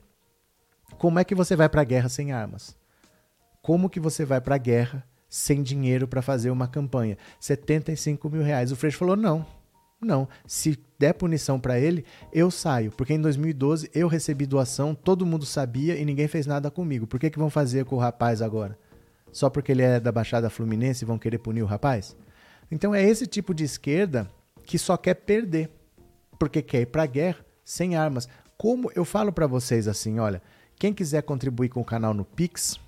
[0.97, 2.76] Como é que você vai para a guerra sem armas?
[3.62, 7.18] Como que você vai para a guerra sem dinheiro para fazer uma campanha.
[7.39, 8.72] 75 mil reais.
[8.72, 9.43] O Freixo falou: não,
[9.99, 10.30] não.
[10.45, 12.91] Se der punição para ele, eu saio.
[12.91, 17.08] Porque em 2012 eu recebi doação, todo mundo sabia e ninguém fez nada comigo.
[17.08, 18.78] Por que, que vão fazer com o rapaz agora?
[19.32, 22.16] Só porque ele é da Baixada Fluminense vão querer punir o rapaz?
[22.70, 24.30] Então é esse tipo de esquerda
[24.64, 25.72] que só quer perder.
[26.38, 28.28] Porque quer ir para a guerra sem armas.
[28.57, 30.41] Como eu falo para vocês assim, olha,
[30.78, 32.80] quem quiser contribuir com o canal no Pix,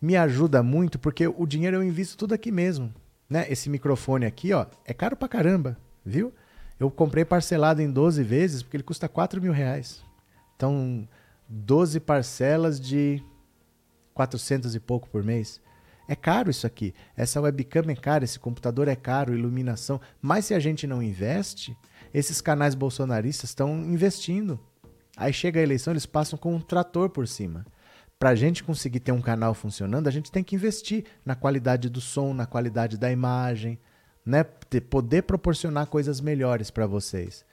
[0.00, 2.92] me ajuda muito porque o dinheiro eu invisto tudo aqui mesmo.
[3.28, 3.46] Né?
[3.48, 6.32] Esse microfone aqui, ó, é caro pra caramba, viu?
[6.78, 10.02] Eu comprei parcelado em 12 vezes porque ele custa 4 mil reais.
[10.56, 11.08] Então,
[11.48, 13.22] 12 parcelas de
[14.14, 15.60] 400 e pouco por mês.
[16.08, 16.92] É caro isso aqui.
[17.16, 20.00] Essa webcam é cara, esse computador é caro, iluminação.
[20.20, 21.76] Mas se a gente não investe,
[22.12, 24.58] esses canais bolsonaristas estão investindo.
[25.16, 27.64] Aí chega a eleição, eles passam com um trator por cima
[28.22, 31.88] para a gente conseguir ter um canal funcionando, a gente tem que investir na qualidade
[31.88, 33.80] do som, na qualidade da imagem,
[34.24, 34.44] né?
[34.44, 37.44] Poder proporcionar coisas melhores para vocês.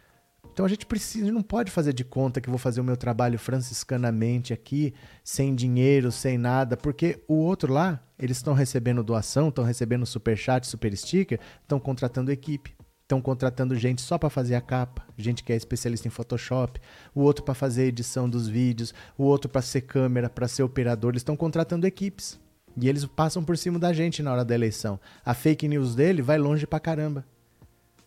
[0.53, 3.39] Então a gente precisa, não pode fazer de conta que vou fazer o meu trabalho
[3.39, 4.93] franciscanamente aqui,
[5.23, 10.37] sem dinheiro, sem nada, porque o outro lá, eles estão recebendo doação, estão recebendo super
[10.37, 12.75] chat, super sticker, estão contratando equipe
[13.09, 16.79] estão contratando gente só para fazer a capa, gente que é especialista em Photoshop,
[17.15, 20.61] o outro para fazer a edição dos vídeos, o outro para ser câmera, para ser
[20.61, 22.39] operador, eles estão contratando equipes.
[22.79, 24.99] E eles passam por cima da gente na hora da eleição.
[25.25, 27.25] A fake news dele vai longe pra caramba.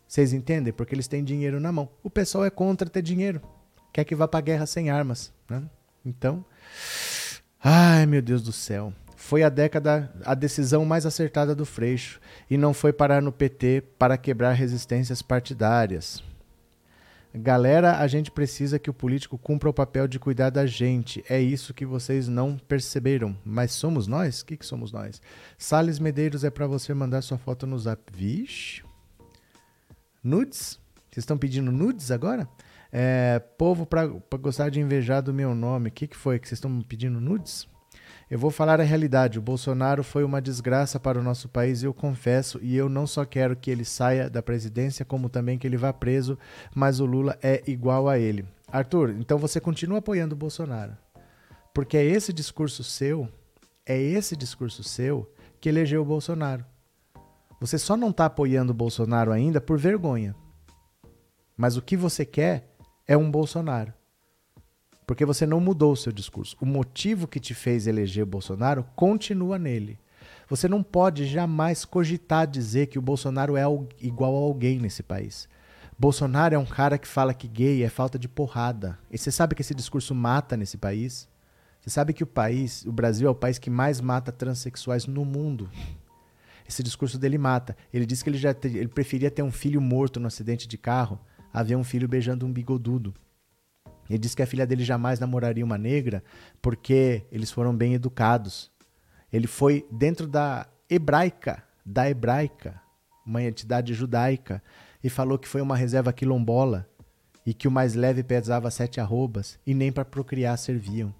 [0.06, 0.72] Vocês entendem?
[0.72, 1.90] Porque eles têm dinheiro na mão.
[2.02, 3.42] O pessoal é contra ter dinheiro.
[3.92, 5.32] Quer que vá pra guerra sem armas.
[5.50, 5.62] Né?
[6.06, 6.44] Então.
[7.62, 12.20] Ai, meu Deus do céu foi a década a decisão mais acertada do Freixo
[12.50, 16.22] e não foi parar no PT para quebrar resistências partidárias.
[17.32, 21.24] Galera, a gente precisa que o político cumpra o papel de cuidar da gente.
[21.30, 23.34] É isso que vocês não perceberam.
[23.44, 24.40] Mas somos nós?
[24.40, 25.22] O que, que somos nós?
[25.56, 28.02] Sales Medeiros é para você mandar sua foto no zap.
[28.12, 28.82] Vixe.
[30.22, 30.80] Nudes?
[31.10, 32.48] Vocês estão pedindo nudes agora?
[32.90, 34.04] É, povo para
[34.38, 35.90] gostar de invejar do meu nome.
[35.90, 37.70] O que, que foi que vocês estão pedindo nudes?
[38.32, 39.38] Eu vou falar a realidade.
[39.38, 43.26] O Bolsonaro foi uma desgraça para o nosso país, eu confesso, e eu não só
[43.26, 46.38] quero que ele saia da presidência, como também que ele vá preso,
[46.74, 48.46] mas o Lula é igual a ele.
[48.68, 50.96] Arthur, então você continua apoiando o Bolsonaro?
[51.74, 53.28] Porque é esse discurso seu,
[53.84, 55.30] é esse discurso seu
[55.60, 56.64] que elegeu o Bolsonaro.
[57.60, 60.34] Você só não está apoiando o Bolsonaro ainda por vergonha.
[61.54, 62.74] Mas o que você quer
[63.06, 63.92] é um Bolsonaro.
[65.06, 66.56] Porque você não mudou o seu discurso.
[66.60, 69.98] O motivo que te fez eleger Bolsonaro continua nele.
[70.48, 73.64] Você não pode jamais cogitar dizer que o Bolsonaro é
[74.00, 75.48] igual a alguém nesse país.
[75.98, 78.98] Bolsonaro é um cara que fala que gay é falta de porrada.
[79.10, 81.28] E você sabe que esse discurso mata nesse país?
[81.80, 85.24] Você sabe que o país, o Brasil é o país que mais mata transexuais no
[85.24, 85.70] mundo.
[86.68, 87.76] Esse discurso dele mata.
[87.92, 90.78] Ele disse que ele já te, ele preferia ter um filho morto no acidente de
[90.78, 91.18] carro
[91.52, 93.12] a ver um filho beijando um bigodudo.
[94.12, 96.22] Ele disse que a filha dele jamais namoraria uma negra
[96.60, 98.70] porque eles foram bem educados.
[99.32, 102.78] Ele foi dentro da hebraica, da hebraica,
[103.24, 104.62] uma entidade judaica,
[105.02, 106.86] e falou que foi uma reserva quilombola
[107.46, 111.14] e que o mais leve pesava sete arrobas e nem para procriar serviam.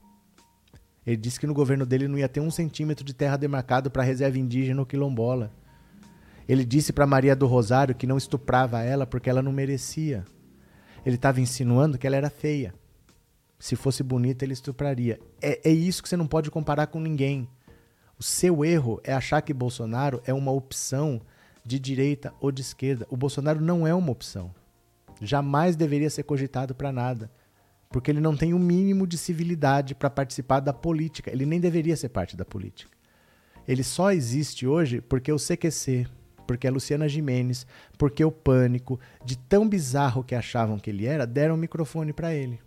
[1.07, 4.03] Ele disse que no governo dele não ia ter um centímetro de terra demarcado para
[4.03, 5.51] reserva indígena ou quilombola.
[6.47, 10.27] Ele disse para Maria do Rosário que não estuprava ela porque ela não merecia.
[11.07, 12.75] Ele estava insinuando que ela era feia.
[13.63, 15.21] Se fosse bonita, ele estupraria.
[15.41, 17.49] É, é isso que você não pode comparar com ninguém.
[18.19, 21.23] O seu erro é achar que Bolsonaro é uma opção
[21.65, 23.07] de direita ou de esquerda.
[23.09, 24.53] O Bolsonaro não é uma opção.
[25.21, 27.31] Jamais deveria ser cogitado para nada.
[27.89, 31.31] Porque ele não tem o um mínimo de civilidade para participar da política.
[31.31, 32.91] Ele nem deveria ser parte da política.
[33.69, 36.09] Ele só existe hoje porque o CQC,
[36.49, 37.65] porque a Luciana Jimenez,
[37.97, 42.35] porque o Pânico, de tão bizarro que achavam que ele era, deram o microfone para
[42.35, 42.59] ele.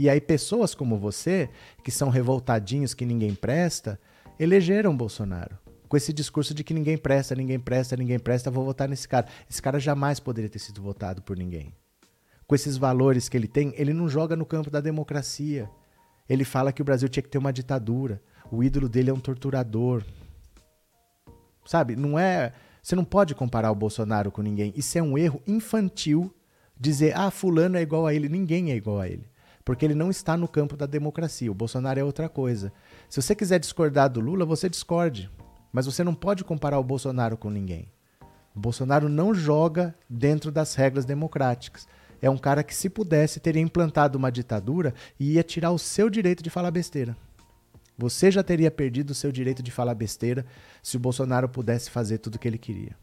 [0.00, 1.50] E aí pessoas como você,
[1.84, 4.00] que são revoltadinhos, que ninguém presta,
[4.38, 5.58] elegeram Bolsonaro.
[5.90, 9.26] Com esse discurso de que ninguém presta, ninguém presta, ninguém presta, vou votar nesse cara.
[9.46, 11.74] Esse cara jamais poderia ter sido votado por ninguém.
[12.46, 15.68] Com esses valores que ele tem, ele não joga no campo da democracia.
[16.26, 18.22] Ele fala que o Brasil tinha que ter uma ditadura.
[18.50, 20.02] O ídolo dele é um torturador.
[21.66, 21.94] Sabe?
[21.94, 22.54] Não é.
[22.82, 24.72] Você não pode comparar o Bolsonaro com ninguém.
[24.74, 26.34] Isso é um erro infantil
[26.74, 28.30] dizer, ah, fulano é igual a ele.
[28.30, 29.29] Ninguém é igual a ele
[29.70, 31.48] porque ele não está no campo da democracia.
[31.48, 32.72] O Bolsonaro é outra coisa.
[33.08, 35.30] Se você quiser discordar do Lula, você discorde.
[35.72, 37.86] Mas você não pode comparar o Bolsonaro com ninguém.
[38.52, 41.86] O Bolsonaro não joga dentro das regras democráticas.
[42.20, 46.10] É um cara que, se pudesse, teria implantado uma ditadura e ia tirar o seu
[46.10, 47.16] direito de falar besteira.
[47.96, 50.44] Você já teria perdido o seu direito de falar besteira
[50.82, 52.96] se o Bolsonaro pudesse fazer tudo o que ele queria.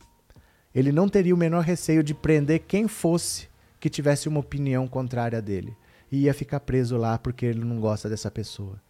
[0.75, 3.47] Ele não teria o menor receio de prender quem fosse
[3.79, 5.73] que tivesse uma opinião contrária dele
[6.11, 8.81] e ia ficar preso lá porque ele não gosta dessa pessoa.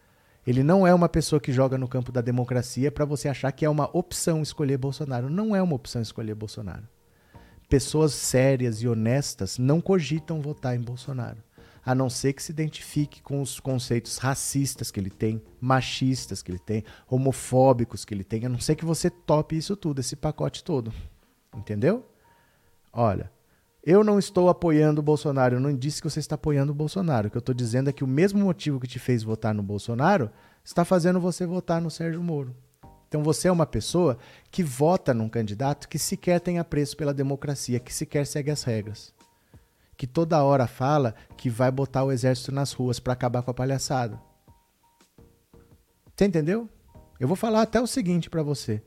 [0.45, 3.65] Ele não é uma pessoa que joga no campo da democracia para você achar que
[3.65, 5.30] é uma opção escolher Bolsonaro.
[5.30, 6.88] Não é uma opção escolher Bolsonaro.
[7.68, 11.43] Pessoas sérias e honestas não cogitam votar em Bolsonaro,
[11.86, 16.49] a não ser que se identifique com os conceitos racistas que ele tem, machistas que
[16.49, 20.15] ele tem, homofóbicos que ele tem, a não ser que você tope isso tudo, esse
[20.15, 20.93] pacote todo.
[21.53, 22.05] Entendeu?
[22.93, 23.30] Olha,
[23.89, 25.55] eu não estou apoiando o Bolsonaro.
[25.55, 27.29] Eu não disse que você está apoiando o Bolsonaro.
[27.29, 29.63] O que eu estou dizendo é que o mesmo motivo que te fez votar no
[29.63, 30.29] Bolsonaro
[30.61, 32.53] está fazendo você votar no Sérgio Moro.
[33.07, 34.17] Então você é uma pessoa
[34.51, 39.13] que vota num candidato que sequer tem apreço pela democracia, que sequer segue as regras.
[39.95, 43.53] Que toda hora fala que vai botar o exército nas ruas para acabar com a
[43.53, 44.19] palhaçada.
[46.13, 46.69] Você entendeu?
[47.17, 48.83] Eu vou falar até o seguinte para você.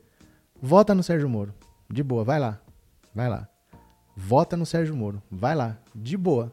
[0.61, 1.55] Vota no Sérgio Moro.
[1.89, 2.61] De boa, vai lá.
[3.15, 3.50] Vai lá.
[4.15, 5.21] Vota no Sérgio Moro.
[5.31, 6.51] Vai lá, de boa.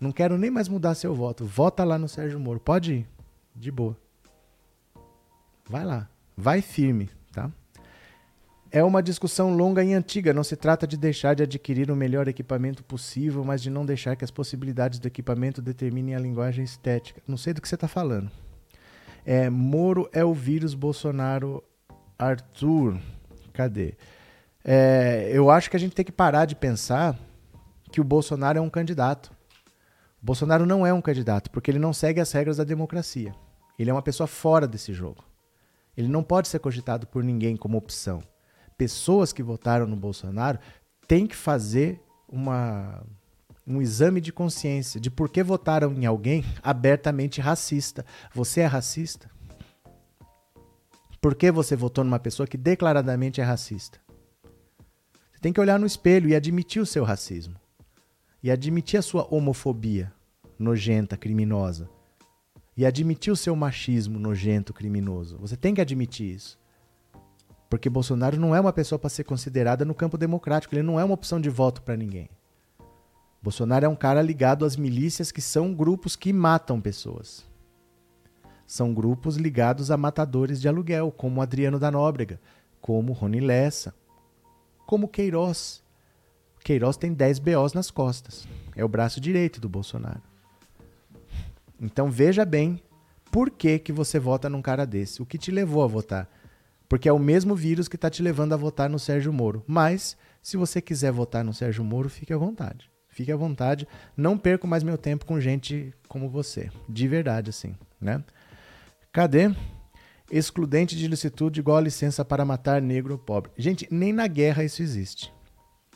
[0.00, 1.44] Não quero nem mais mudar seu voto.
[1.44, 2.60] Vota lá no Sérgio Moro.
[2.60, 3.08] Pode ir,
[3.54, 3.96] de boa.
[5.68, 7.50] Vai lá, vai firme, tá?
[8.70, 10.34] É uma discussão longa e antiga.
[10.34, 14.16] Não se trata de deixar de adquirir o melhor equipamento possível, mas de não deixar
[14.16, 17.22] que as possibilidades do equipamento determinem a linguagem estética.
[17.26, 18.30] Não sei do que você está falando.
[19.24, 21.62] É, Moro é o vírus Bolsonaro
[22.18, 22.98] Arthur.
[23.52, 23.94] Cadê?
[24.68, 27.16] É, eu acho que a gente tem que parar de pensar
[27.92, 29.30] que o Bolsonaro é um candidato.
[30.20, 33.32] O Bolsonaro não é um candidato, porque ele não segue as regras da democracia.
[33.78, 35.22] Ele é uma pessoa fora desse jogo.
[35.96, 38.20] Ele não pode ser cogitado por ninguém como opção.
[38.76, 40.58] Pessoas que votaram no Bolsonaro
[41.06, 43.04] têm que fazer uma,
[43.64, 48.04] um exame de consciência de por que votaram em alguém abertamente racista.
[48.34, 49.30] Você é racista?
[51.20, 54.04] Por que você votou numa pessoa que declaradamente é racista?
[55.36, 57.56] Você tem que olhar no espelho e admitir o seu racismo.
[58.42, 60.10] E admitir a sua homofobia
[60.58, 61.90] nojenta, criminosa.
[62.74, 65.36] E admitir o seu machismo nojento, criminoso.
[65.36, 66.58] Você tem que admitir isso.
[67.68, 70.74] Porque Bolsonaro não é uma pessoa para ser considerada no campo democrático.
[70.74, 72.30] Ele não é uma opção de voto para ninguém.
[73.42, 77.44] Bolsonaro é um cara ligado às milícias que são grupos que matam pessoas.
[78.66, 82.40] são grupos ligados a matadores de aluguel, como Adriano da Nóbrega,
[82.80, 83.94] como Rony Lessa,
[84.86, 85.82] como Queiroz.
[86.64, 88.46] Queiroz tem 10 BOs nas costas.
[88.74, 90.22] É o braço direito do Bolsonaro.
[91.80, 92.80] Então veja bem
[93.30, 95.20] por que, que você vota num cara desse.
[95.20, 96.28] O que te levou a votar?
[96.88, 99.62] Porque é o mesmo vírus que está te levando a votar no Sérgio Moro.
[99.66, 102.90] Mas, se você quiser votar no Sérgio Moro, fique à vontade.
[103.08, 103.88] Fique à vontade.
[104.16, 106.70] Não perco mais meu tempo com gente como você.
[106.88, 108.22] De verdade, assim, né?
[109.12, 109.50] Cadê?
[110.30, 113.52] Excludente de licitude igual a licença para matar negro ou pobre.
[113.56, 115.32] Gente, nem na guerra isso existe.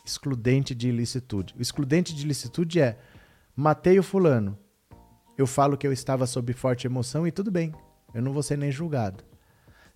[0.05, 1.55] Excludente de ilicitude.
[1.59, 2.99] O excludente de ilicitude é
[3.57, 4.57] matei o fulano.
[5.37, 7.73] Eu falo que eu estava sob forte emoção e tudo bem.
[8.15, 9.25] Eu não vou ser nem julgado.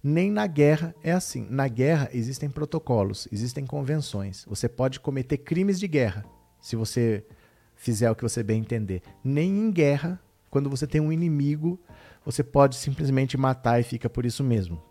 [0.03, 1.47] Nem na guerra é assim.
[1.49, 4.45] Na guerra existem protocolos, existem convenções.
[4.49, 6.25] Você pode cometer crimes de guerra,
[6.61, 7.25] se você
[7.75, 9.03] fizer o que você bem entender.
[9.23, 10.21] Nem em guerra,
[10.51, 11.81] quando você tem um inimigo,
[12.25, 14.83] você pode simplesmente matar e fica por isso mesmo.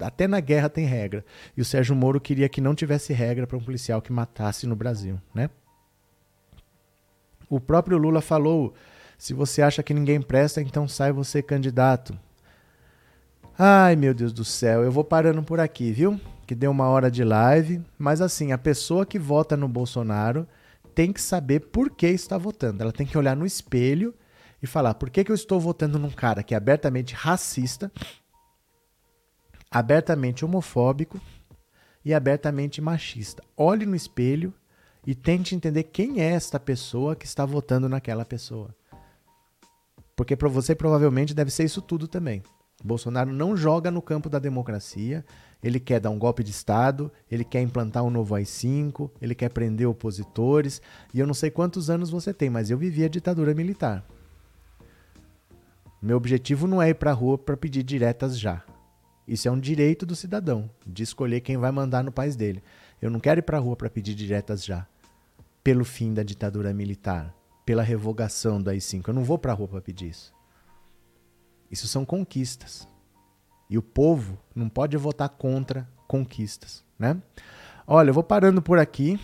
[0.00, 1.24] Até na guerra tem regra.
[1.56, 4.76] E o Sérgio Moro queria que não tivesse regra para um policial que matasse no
[4.76, 5.50] Brasil, né?
[7.48, 8.74] O próprio Lula falou:
[9.18, 12.18] se você acha que ninguém presta, então sai você candidato.
[13.58, 16.20] Ai, meu Deus do céu, eu vou parando por aqui, viu?
[16.46, 20.46] Que deu uma hora de live, mas assim, a pessoa que vota no Bolsonaro
[20.94, 22.82] tem que saber por que está votando.
[22.82, 24.14] Ela tem que olhar no espelho
[24.64, 27.92] e falar: por que, que eu estou votando num cara que é abertamente racista,
[29.70, 31.20] abertamente homofóbico
[32.04, 33.42] e abertamente machista?
[33.56, 34.52] Olhe no espelho
[35.06, 38.74] e tente entender quem é esta pessoa que está votando naquela pessoa.
[40.16, 42.42] Porque para você provavelmente deve ser isso tudo também.
[42.82, 45.24] Bolsonaro não joga no campo da democracia,
[45.62, 49.48] ele quer dar um golpe de Estado, ele quer implantar um novo AI-5, ele quer
[49.50, 50.80] prender opositores,
[51.12, 54.04] e eu não sei quantos anos você tem, mas eu vivi a ditadura militar.
[56.04, 58.62] Meu objetivo não é ir para a rua para pedir diretas já.
[59.26, 62.62] Isso é um direito do cidadão, de escolher quem vai mandar no país dele.
[63.00, 64.86] Eu não quero ir para a rua para pedir diretas já,
[65.62, 67.34] pelo fim da ditadura militar,
[67.64, 69.08] pela revogação do AI-5.
[69.08, 70.30] Eu não vou para a rua para pedir isso.
[71.70, 72.86] Isso são conquistas.
[73.70, 77.16] E o povo não pode votar contra conquistas, né?
[77.86, 79.18] Olha, eu vou parando por aqui,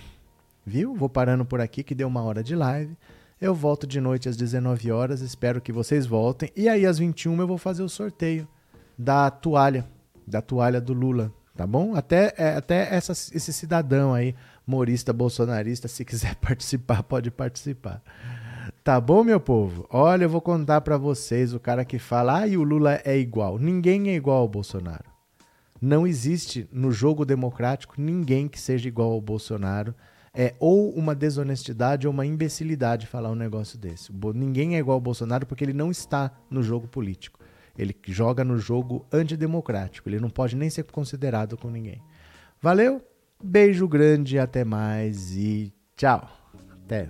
[0.65, 0.95] viu?
[0.95, 2.97] Vou parando por aqui que deu uma hora de live.
[3.41, 6.51] Eu volto de noite às 19 horas, espero que vocês voltem.
[6.55, 8.47] E aí às 21 eu vou fazer o sorteio
[8.99, 9.89] da toalha,
[10.27, 11.97] da toalha do Lula, tá bom?
[11.97, 14.35] Até, é, até essa, esse cidadão aí,
[14.67, 18.03] morista, bolsonarista, se quiser participar, pode participar.
[18.85, 19.87] Tá bom, meu povo?
[19.91, 23.17] Olha, eu vou contar para vocês o cara que fala, ah, e o Lula é
[23.17, 23.59] igual.
[23.59, 25.09] Ninguém é igual ao Bolsonaro.
[25.81, 29.95] Não existe no jogo democrático ninguém que seja igual ao Bolsonaro.
[30.33, 34.13] É ou uma desonestidade ou uma imbecilidade falar um negócio desse.
[34.35, 37.41] Ninguém é igual ao Bolsonaro porque ele não está no jogo político.
[37.77, 40.09] Ele joga no jogo antidemocrático.
[40.09, 42.03] Ele não pode nem ser considerado com ninguém.
[42.61, 43.03] Valeu?
[43.43, 46.29] Beijo grande, até mais e tchau.
[46.85, 47.09] Até.